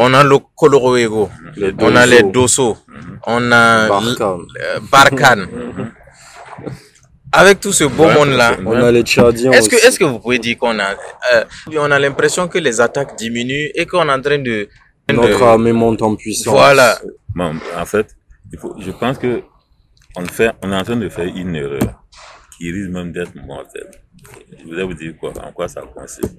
on 0.05 0.15
a 0.15 0.25
le 0.25 0.37
Coloroego. 0.57 1.29
les 1.57 1.73
On 1.79 1.95
a 1.95 2.07
Dosso, 2.07 2.11
les 2.17 2.23
Dosso. 2.33 2.77
On 3.27 3.53
a 3.53 3.89
Barkhane. 3.89 4.47
euh, 4.63 4.81
Barkhane. 4.91 5.47
Avec 7.31 7.61
tout 7.61 7.73
ce 7.75 7.85
beau 7.85 8.05
Ouais, 8.07 8.15
monde-là, 8.15 8.57
On 8.65 8.73
a 8.83 8.91
les 8.91 9.03
Tchadiens 9.03 9.53
est-ce 9.53 9.69
que, 9.69 9.77
aussi. 9.77 9.87
est-ce 9.87 9.99
que 9.99 10.05
vous 10.05 10.19
pouvez 10.19 10.39
dire 10.39 10.57
qu'on 10.57 10.79
a, 10.79 10.93
euh, 11.35 11.45
on 11.77 11.91
a 11.91 11.99
l'impression 11.99 12.49
que 12.49 12.57
les 12.59 12.81
attaques 12.81 13.17
diminuent 13.19 13.71
et 13.75 13.85
qu'on 13.85 14.09
est 14.09 14.13
en 14.13 14.23
train 14.23 14.39
de, 14.39 14.69
Notre 15.13 15.43
armée 15.43 15.73
monte 15.73 16.03
en 16.03 16.15
puissance. 16.17 16.53
Voilà. 16.55 16.99
Bon, 17.35 17.55
en 17.77 17.87
fait, 17.87 18.17
il 18.53 18.59
faut, 18.59 18.75
je 18.79 18.91
pense 18.91 19.19
que 19.19 19.43
on, 20.17 20.25
fait, 20.27 20.53
on 20.63 20.73
est 20.73 20.77
en 20.77 20.83
train 20.83 20.97
de 20.97 21.09
faire 21.09 21.27
une 21.27 21.55
erreur 21.55 22.03
qui 22.59 22.71
risque 22.73 22.91
même 22.91 23.13
d'être 23.13 23.35
mortelle. 23.37 23.91
Je 24.59 24.65
voulais 24.65 24.83
vous 24.85 24.95
dire 24.95 25.15
quoi, 25.19 25.33
en 25.43 25.53
quoi 25.53 25.69
ça 25.69 25.83
consiste. 25.83 26.37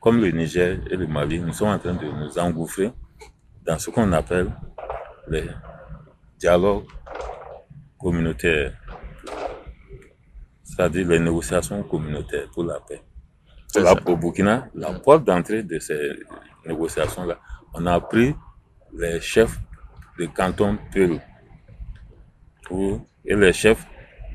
Comme 0.00 0.20
le 0.20 0.30
Niger 0.30 0.78
et 0.90 0.96
le 0.96 1.06
Mali, 1.06 1.40
nous 1.40 1.52
sommes 1.52 1.68
en 1.68 1.78
train 1.78 1.94
de 1.94 2.06
nous 2.06 2.38
engouffrer 2.38 2.90
dans 3.64 3.78
ce 3.78 3.90
qu'on 3.90 4.10
appelle 4.12 4.50
les 5.28 5.44
dialogues 6.38 6.86
communautaires, 7.98 8.72
c'est-à-dire 10.62 11.06
les 11.08 11.18
négociations 11.18 11.82
communautaires 11.82 12.48
pour 12.54 12.64
la 12.64 12.80
paix. 12.80 13.02
Là, 13.74 13.94
ça. 13.94 14.10
au 14.10 14.16
Burkina, 14.16 14.68
la 14.74 14.92
porte 14.94 15.24
d'entrée 15.24 15.62
de 15.62 15.78
ces 15.78 16.12
négociations-là, 16.66 17.38
on 17.78 17.86
a 17.86 18.00
pris 18.00 18.34
les 18.96 19.20
chefs 19.20 19.58
de 20.18 20.26
canton 20.26 20.76
Pérou 20.92 21.18
pour- 22.64 23.06
et 23.24 23.34
les 23.36 23.52
chefs 23.52 23.86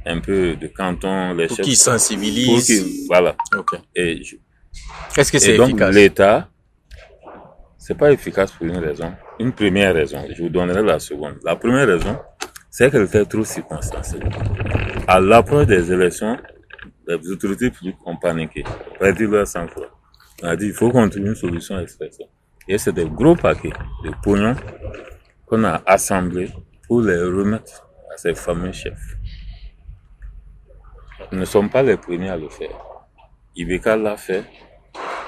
un 0.05 0.19
peu 0.19 0.55
de 0.55 0.67
canton, 0.67 1.33
les 1.33 1.47
pour 1.47 1.57
chefs 1.57 1.65
qu'ils 1.65 1.75
pour 1.77 1.83
sensibilisent. 1.83 3.07
voilà. 3.07 3.35
Ok. 3.57 3.79
Et, 3.95 4.23
je- 4.23 4.35
Est-ce 5.17 5.31
que 5.31 5.39
c'est 5.39 5.55
donc 5.57 5.79
l'État, 5.91 6.49
c'est 7.77 7.97
pas 7.97 8.11
efficace 8.11 8.51
pour 8.51 8.65
une 8.65 8.77
raison. 8.77 9.13
Une 9.39 9.51
première 9.51 9.93
raison, 9.93 10.25
je 10.35 10.41
vous 10.43 10.49
donnerai 10.49 10.81
la 10.83 10.99
seconde. 10.99 11.35
La 11.43 11.55
première 11.55 11.87
raison, 11.87 12.17
c'est 12.69 12.89
qu'elle 12.91 13.03
était 13.05 13.25
trop 13.25 13.43
circonstancielle. 13.43 14.29
À 15.07 15.19
l'approche 15.19 15.67
des 15.67 15.91
élections, 15.91 16.37
les 17.07 17.29
autorités 17.29 17.69
publiques 17.69 17.97
ont 18.05 18.15
paniqué, 18.17 18.63
perdu 18.99 19.27
leur 19.27 19.47
sang-froid. 19.47 19.87
On 20.41 20.47
a 20.47 20.55
dit 20.55 20.67
il 20.67 20.73
faut 20.73 20.89
qu'on 20.91 21.07
trouve 21.09 21.25
une 21.25 21.35
solution 21.35 21.79
express. 21.79 22.17
Et 22.67 22.77
c'est 22.77 22.93
des 22.93 23.09
gros 23.09 23.35
paquets 23.35 23.73
de 24.03 24.11
pognon 24.21 24.55
qu'on 25.45 25.63
a 25.65 25.81
assemblés 25.85 26.51
pour 26.87 27.01
les 27.01 27.17
remettre 27.17 27.87
à 28.13 28.17
ces 28.17 28.33
fameux 28.33 28.71
chefs. 28.71 29.17
Nous 31.31 31.39
ne 31.39 31.45
sommes 31.45 31.69
pas 31.69 31.83
les 31.83 31.97
premiers 31.97 32.29
à 32.29 32.37
le 32.37 32.49
faire. 32.49 32.75
Ibeka 33.55 33.95
l'a 33.97 34.17
fait 34.17 34.43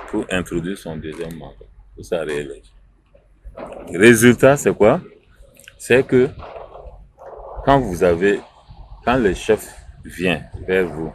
pour 0.10 0.26
introduire 0.32 0.78
son 0.78 0.96
deuxième 0.98 1.36
mandat, 1.38 1.66
pour 1.96 2.06
sa 2.06 2.22
réélection. 2.22 2.74
Résultat, 3.94 4.58
c'est 4.58 4.76
quoi? 4.76 5.02
C'est 5.78 6.06
que 6.06 6.30
quand 7.66 7.80
vous 7.80 8.04
avez, 8.04 8.40
quand 9.04 9.18
le 9.18 9.34
chef 9.34 9.76
vient 10.04 10.44
vers 10.68 10.88
vous, 10.88 11.14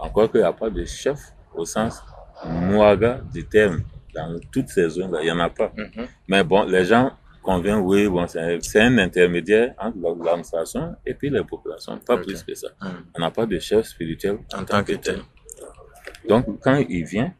encore 0.00 0.30
qu'il 0.30 0.40
n'y 0.40 0.46
a 0.46 0.52
pas 0.52 0.70
de 0.70 0.84
chef 0.84 1.18
au 1.54 1.64
sens 1.64 2.02
Mouaga 2.44 3.20
du 3.32 3.44
terme, 3.46 3.82
dans 4.14 4.38
toutes 4.52 4.68
ces 4.68 4.88
zones-là, 4.88 5.18
il 5.22 5.24
n'y 5.26 5.30
en 5.32 5.40
a 5.40 5.50
pas. 5.50 5.72
Mhm. 5.76 6.06
Mais 6.28 6.42
bon, 6.44 6.64
les 6.64 6.84
gens 6.84 7.12
conviennent, 7.42 7.80
oui, 7.80 8.08
bon, 8.08 8.26
c'est 8.26 8.80
un 8.80 8.98
intermédiaire 8.98 9.74
entre 9.78 9.98
l'administration 10.24 10.94
et 11.04 11.14
puis 11.14 11.28
les 11.30 11.44
populations, 11.44 11.98
pas 11.98 12.16
plus 12.16 12.42
que 12.42 12.54
ça. 12.54 12.68
Mhm. 12.80 12.88
On 13.16 13.20
n'a 13.20 13.30
pas 13.30 13.46
de 13.46 13.58
chef 13.58 13.86
spirituel 13.86 14.38
En 14.56 14.64
tant 14.64 14.82
que 14.82 14.92
tel. 14.94 15.20
donc, 16.28 16.46
quand 16.62 16.76
il 16.88 17.04
vient 17.04 17.32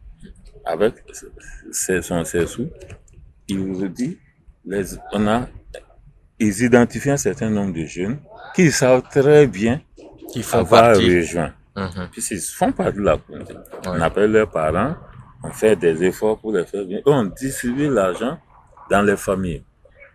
avec 0.64 0.94
ses, 1.70 2.02
son, 2.02 2.24
ses 2.24 2.46
sous, 2.46 2.68
il 3.48 3.58
vous 3.58 3.88
dit, 3.88 4.18
les, 4.66 4.84
on 5.12 5.26
a, 5.26 5.46
ils 6.38 6.62
identifient 6.62 7.10
un 7.10 7.16
certain 7.16 7.50
nombre 7.50 7.74
de 7.74 7.84
jeunes 7.84 8.18
qui 8.54 8.70
savent 8.70 9.02
très 9.10 9.46
bien 9.46 9.80
Qui 10.32 10.42
font 10.42 10.58
avoir 10.58 10.92
partie. 10.92 11.16
rejoint. 11.18 11.52
Mhm. 11.76 12.08
Puis 12.12 12.22
ils 12.30 12.38
font 12.40 12.72
partie 12.72 12.98
de 12.98 13.02
la 13.02 13.16
communauté. 13.18 13.54
On 13.86 14.00
appelle 14.00 14.30
leurs 14.32 14.50
parents, 14.50 14.94
on 15.44 15.50
fait 15.50 15.76
des 15.76 16.02
efforts 16.04 16.38
pour 16.38 16.52
les 16.52 16.64
faire 16.64 16.82
venir. 16.84 17.02
On 17.06 17.24
distribue 17.24 17.88
l'argent 17.88 18.38
dans 18.90 19.02
les 19.02 19.16
familles. 19.16 19.62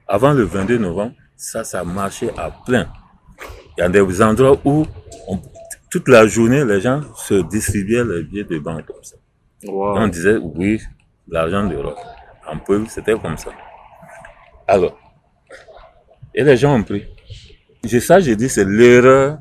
Avant 0.08 0.34
le 0.34 0.44
22 0.44 0.78
novembre, 0.78 1.14
ça, 1.36 1.64
ça 1.64 1.84
marchait 1.84 2.32
à 2.38 2.52
plein. 2.66 2.88
Il 3.78 3.82
y 3.82 3.84
a 3.84 3.90
des 3.90 4.22
endroits 4.22 4.60
où 4.66 4.86
on- 5.28 5.40
toute 5.90 6.08
la 6.08 6.28
journée, 6.28 6.66
les 6.66 6.82
gens 6.82 7.02
se 7.16 7.36
distribuaient 7.48 8.04
les 8.04 8.24
billets 8.24 8.44
de 8.44 8.60
banque 8.60 8.86
comme 8.86 9.04
ça. 9.04 9.16
Wow. 9.66 9.98
On 9.98 10.08
disait, 10.08 10.38
oui, 10.38 10.82
l'argent 11.28 11.66
d'Europe. 11.66 11.98
En 12.48 12.58
peu, 12.58 12.84
c'était 12.88 13.14
comme 13.18 13.38
ça. 13.38 13.52
Alors, 14.68 14.98
et 16.34 16.44
les 16.44 16.58
gens 16.58 16.76
ont 16.76 16.84
pris. 16.84 17.06
C'est 17.86 18.00
ça, 18.00 18.20
j'ai 18.20 18.36
dit, 18.36 18.50
c'est 18.50 18.66
l'erreur 18.66 19.40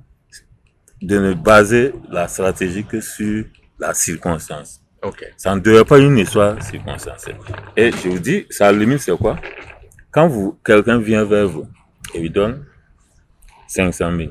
de 1.02 1.18
ne 1.18 1.32
baser 1.34 1.92
la 2.10 2.28
stratégie 2.28 2.84
que 2.84 3.00
sur 3.00 3.44
la 3.78 3.94
circonstance. 3.94 4.80
Ok. 5.02 5.24
Ça 5.36 5.54
ne 5.54 5.60
devrait 5.60 5.84
pas 5.84 5.98
une 5.98 6.18
histoire 6.18 6.60
circonstancielle. 6.62 7.36
Et 7.76 7.90
je 7.92 8.08
vous 8.08 8.18
dis, 8.18 8.46
sa 8.50 8.72
limite, 8.72 9.00
c'est 9.00 9.16
quoi? 9.16 9.36
Quand 10.10 10.26
vous, 10.26 10.58
quelqu'un 10.64 10.98
vient 10.98 11.24
vers 11.24 11.46
vous 11.46 11.66
et 12.14 12.20
lui 12.20 12.30
donne 12.30 12.64
500 13.68 14.16
000, 14.16 14.30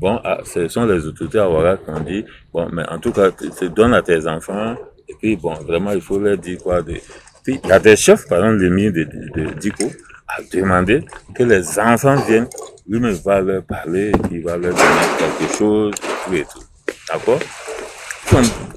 bon, 0.00 0.20
ah, 0.22 0.38
ce 0.44 0.68
sont 0.68 0.86
les 0.86 1.04
autorités 1.06 1.38
à 1.38 1.50
Ouaga 1.50 1.78
qui 1.78 1.90
ont 1.90 2.00
dit, 2.00 2.24
bon, 2.52 2.68
mais 2.72 2.88
en 2.88 2.98
tout 2.98 3.12
cas, 3.12 3.30
tu 3.30 3.68
donnes 3.70 3.94
à 3.94 4.02
tes 4.02 4.26
enfants, 4.26 4.76
et 5.08 5.14
puis, 5.14 5.36
bon, 5.36 5.54
vraiment, 5.54 5.92
il 5.92 6.00
faut 6.00 6.18
leur 6.18 6.36
dire 6.36 6.58
quoi 6.58 6.82
de... 6.82 6.94
Puis, 7.42 7.58
il 7.64 7.68
y 7.68 7.72
a 7.72 7.78
des 7.78 7.96
chefs, 7.96 8.28
par 8.28 8.38
exemple, 8.38 8.62
l'émir 8.62 8.92
de, 8.92 9.04
de, 9.04 9.54
Diko, 9.54 9.90
a 10.28 10.42
demandé 10.52 11.02
que 11.34 11.42
les 11.42 11.78
enfants 11.78 12.16
viennent, 12.26 12.48
lui-même 12.86 13.14
va 13.24 13.40
leur 13.40 13.62
parler, 13.64 14.12
il 14.30 14.42
va 14.42 14.58
leur 14.58 14.74
donner 14.74 14.84
quelque 15.18 15.54
chose, 15.54 15.94
tout 16.26 16.34
et 16.34 16.44
tout. 16.44 16.62
D'accord? 17.10 17.40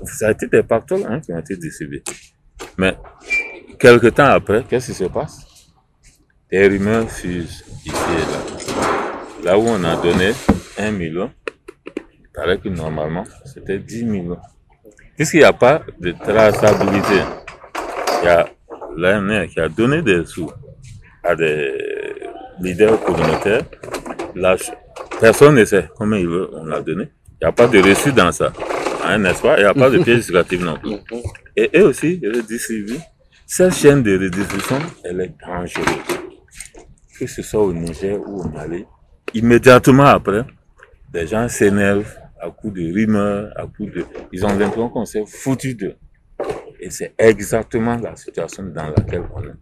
Ça 0.05 0.27
a 0.27 0.31
été 0.31 0.47
des 0.47 0.63
pactoles 0.63 1.05
hein, 1.07 1.19
qui 1.19 1.33
ont 1.33 1.39
été 1.39 1.55
distribués. 1.57 2.03
Mais 2.77 2.97
quelque 3.79 4.07
temps 4.07 4.25
après, 4.25 4.63
qu'est-ce 4.67 4.87
qui 4.87 4.93
se 4.93 5.05
passe? 5.05 5.45
Des 6.51 6.67
rumeurs 6.67 7.09
fusent 7.09 7.63
ici 7.85 7.95
et 8.17 9.45
là. 9.45 9.51
Là 9.51 9.57
où 9.57 9.63
on 9.63 9.83
a 9.83 9.95
donné 9.95 10.33
un 10.77 10.91
million, 10.91 11.31
il 11.95 12.29
paraît 12.33 12.59
que 12.59 12.69
normalement, 12.69 13.23
c'était 13.45 13.79
10 13.79 14.05
millions. 14.05 14.37
Puisqu'il 15.15 15.39
n'y 15.39 15.45
a 15.45 15.53
pas 15.53 15.81
de 15.99 16.11
traçabilité, 16.11 17.21
il 18.21 18.25
y 18.25 18.27
a 18.27 18.47
l'ANR 18.95 19.47
qui 19.47 19.59
a 19.59 19.69
donné 19.69 20.01
des 20.01 20.25
sous 20.25 20.51
à 21.23 21.35
des 21.35 21.73
leaders 22.59 23.01
communautaires. 23.03 23.63
Là, 24.35 24.55
personne 25.19 25.55
ne 25.55 25.65
sait 25.65 25.89
comment 25.97 26.15
il 26.15 26.27
veut, 26.27 26.49
on 26.53 26.65
l'a 26.65 26.81
donné. 26.81 27.09
Il 27.33 27.45
n'y 27.45 27.47
a 27.47 27.51
pas 27.51 27.67
de 27.67 27.79
reçu 27.81 28.11
dans 28.11 28.31
ça, 28.31 28.51
hein, 29.13 29.19
n'est-ce 29.19 29.41
pas? 29.41 29.57
Il 29.57 29.61
n'y 29.61 29.69
a 29.69 29.73
pas 29.73 29.89
de 29.89 29.97
pièce 29.99 30.17
justificative 30.17 30.63
non 30.63 30.77
plus. 30.77 30.95
Et 31.55 31.69
eux 31.75 31.87
aussi, 31.87 32.21
redistribuent. 32.23 32.99
Cette 33.45 33.73
chaîne 33.73 34.03
de 34.03 34.17
redistribution, 34.17 34.79
elle 35.03 35.21
est 35.21 35.33
dangereuse. 35.45 35.85
Que 37.19 37.27
ce 37.27 37.41
soit 37.41 37.61
au 37.61 37.73
Niger 37.73 38.17
ou 38.19 38.41
au 38.41 38.47
Mali, 38.47 38.85
immédiatement 39.33 40.05
après, 40.05 40.43
les 41.13 41.27
gens 41.27 41.47
s'énervent 41.49 42.15
à 42.39 42.49
coup 42.49 42.71
de 42.71 42.91
rumeurs, 42.91 43.51
à 43.55 43.67
coup 43.67 43.85
de... 43.85 44.05
Ils 44.31 44.43
ont 44.45 44.49
l'impression 44.49 44.89
qu'on 44.89 45.05
s'est 45.05 45.25
foutu 45.27 45.75
d'eux. 45.75 45.95
Et 46.79 46.89
c'est 46.89 47.13
exactement 47.19 47.97
la 47.97 48.15
situation 48.15 48.63
dans 48.63 48.87
laquelle 48.87 49.23
on 49.35 49.43
est. 49.43 49.57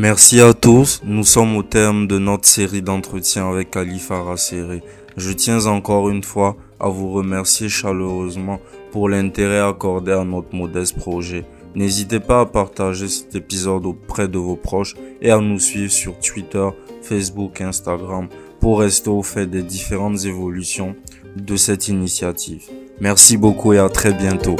Merci 0.00 0.40
à 0.40 0.54
tous. 0.54 1.02
Nous 1.04 1.24
sommes 1.24 1.58
au 1.58 1.62
terme 1.62 2.06
de 2.06 2.18
notre 2.18 2.48
série 2.48 2.80
d'entretiens 2.80 3.50
avec 3.50 3.76
Ali 3.76 3.98
Farah 3.98 4.36
Je 5.18 5.32
tiens 5.32 5.66
encore 5.66 6.08
une 6.08 6.22
fois 6.22 6.56
à 6.80 6.88
vous 6.88 7.12
remercier 7.12 7.68
chaleureusement 7.68 8.60
pour 8.92 9.10
l'intérêt 9.10 9.60
accordé 9.60 10.12
à 10.12 10.24
notre 10.24 10.54
modeste 10.54 10.96
projet. 10.96 11.44
N'hésitez 11.74 12.18
pas 12.18 12.40
à 12.40 12.46
partager 12.46 13.08
cet 13.08 13.34
épisode 13.34 13.84
auprès 13.84 14.26
de 14.26 14.38
vos 14.38 14.56
proches 14.56 14.94
et 15.20 15.30
à 15.30 15.38
nous 15.38 15.60
suivre 15.60 15.92
sur 15.92 16.18
Twitter, 16.18 16.66
Facebook, 17.02 17.60
Instagram 17.60 18.28
pour 18.58 18.80
rester 18.80 19.10
au 19.10 19.22
fait 19.22 19.46
des 19.46 19.62
différentes 19.62 20.24
évolutions 20.24 20.96
de 21.36 21.56
cette 21.56 21.88
initiative. 21.88 22.62
Merci 23.02 23.36
beaucoup 23.36 23.74
et 23.74 23.78
à 23.78 23.90
très 23.90 24.14
bientôt. 24.14 24.56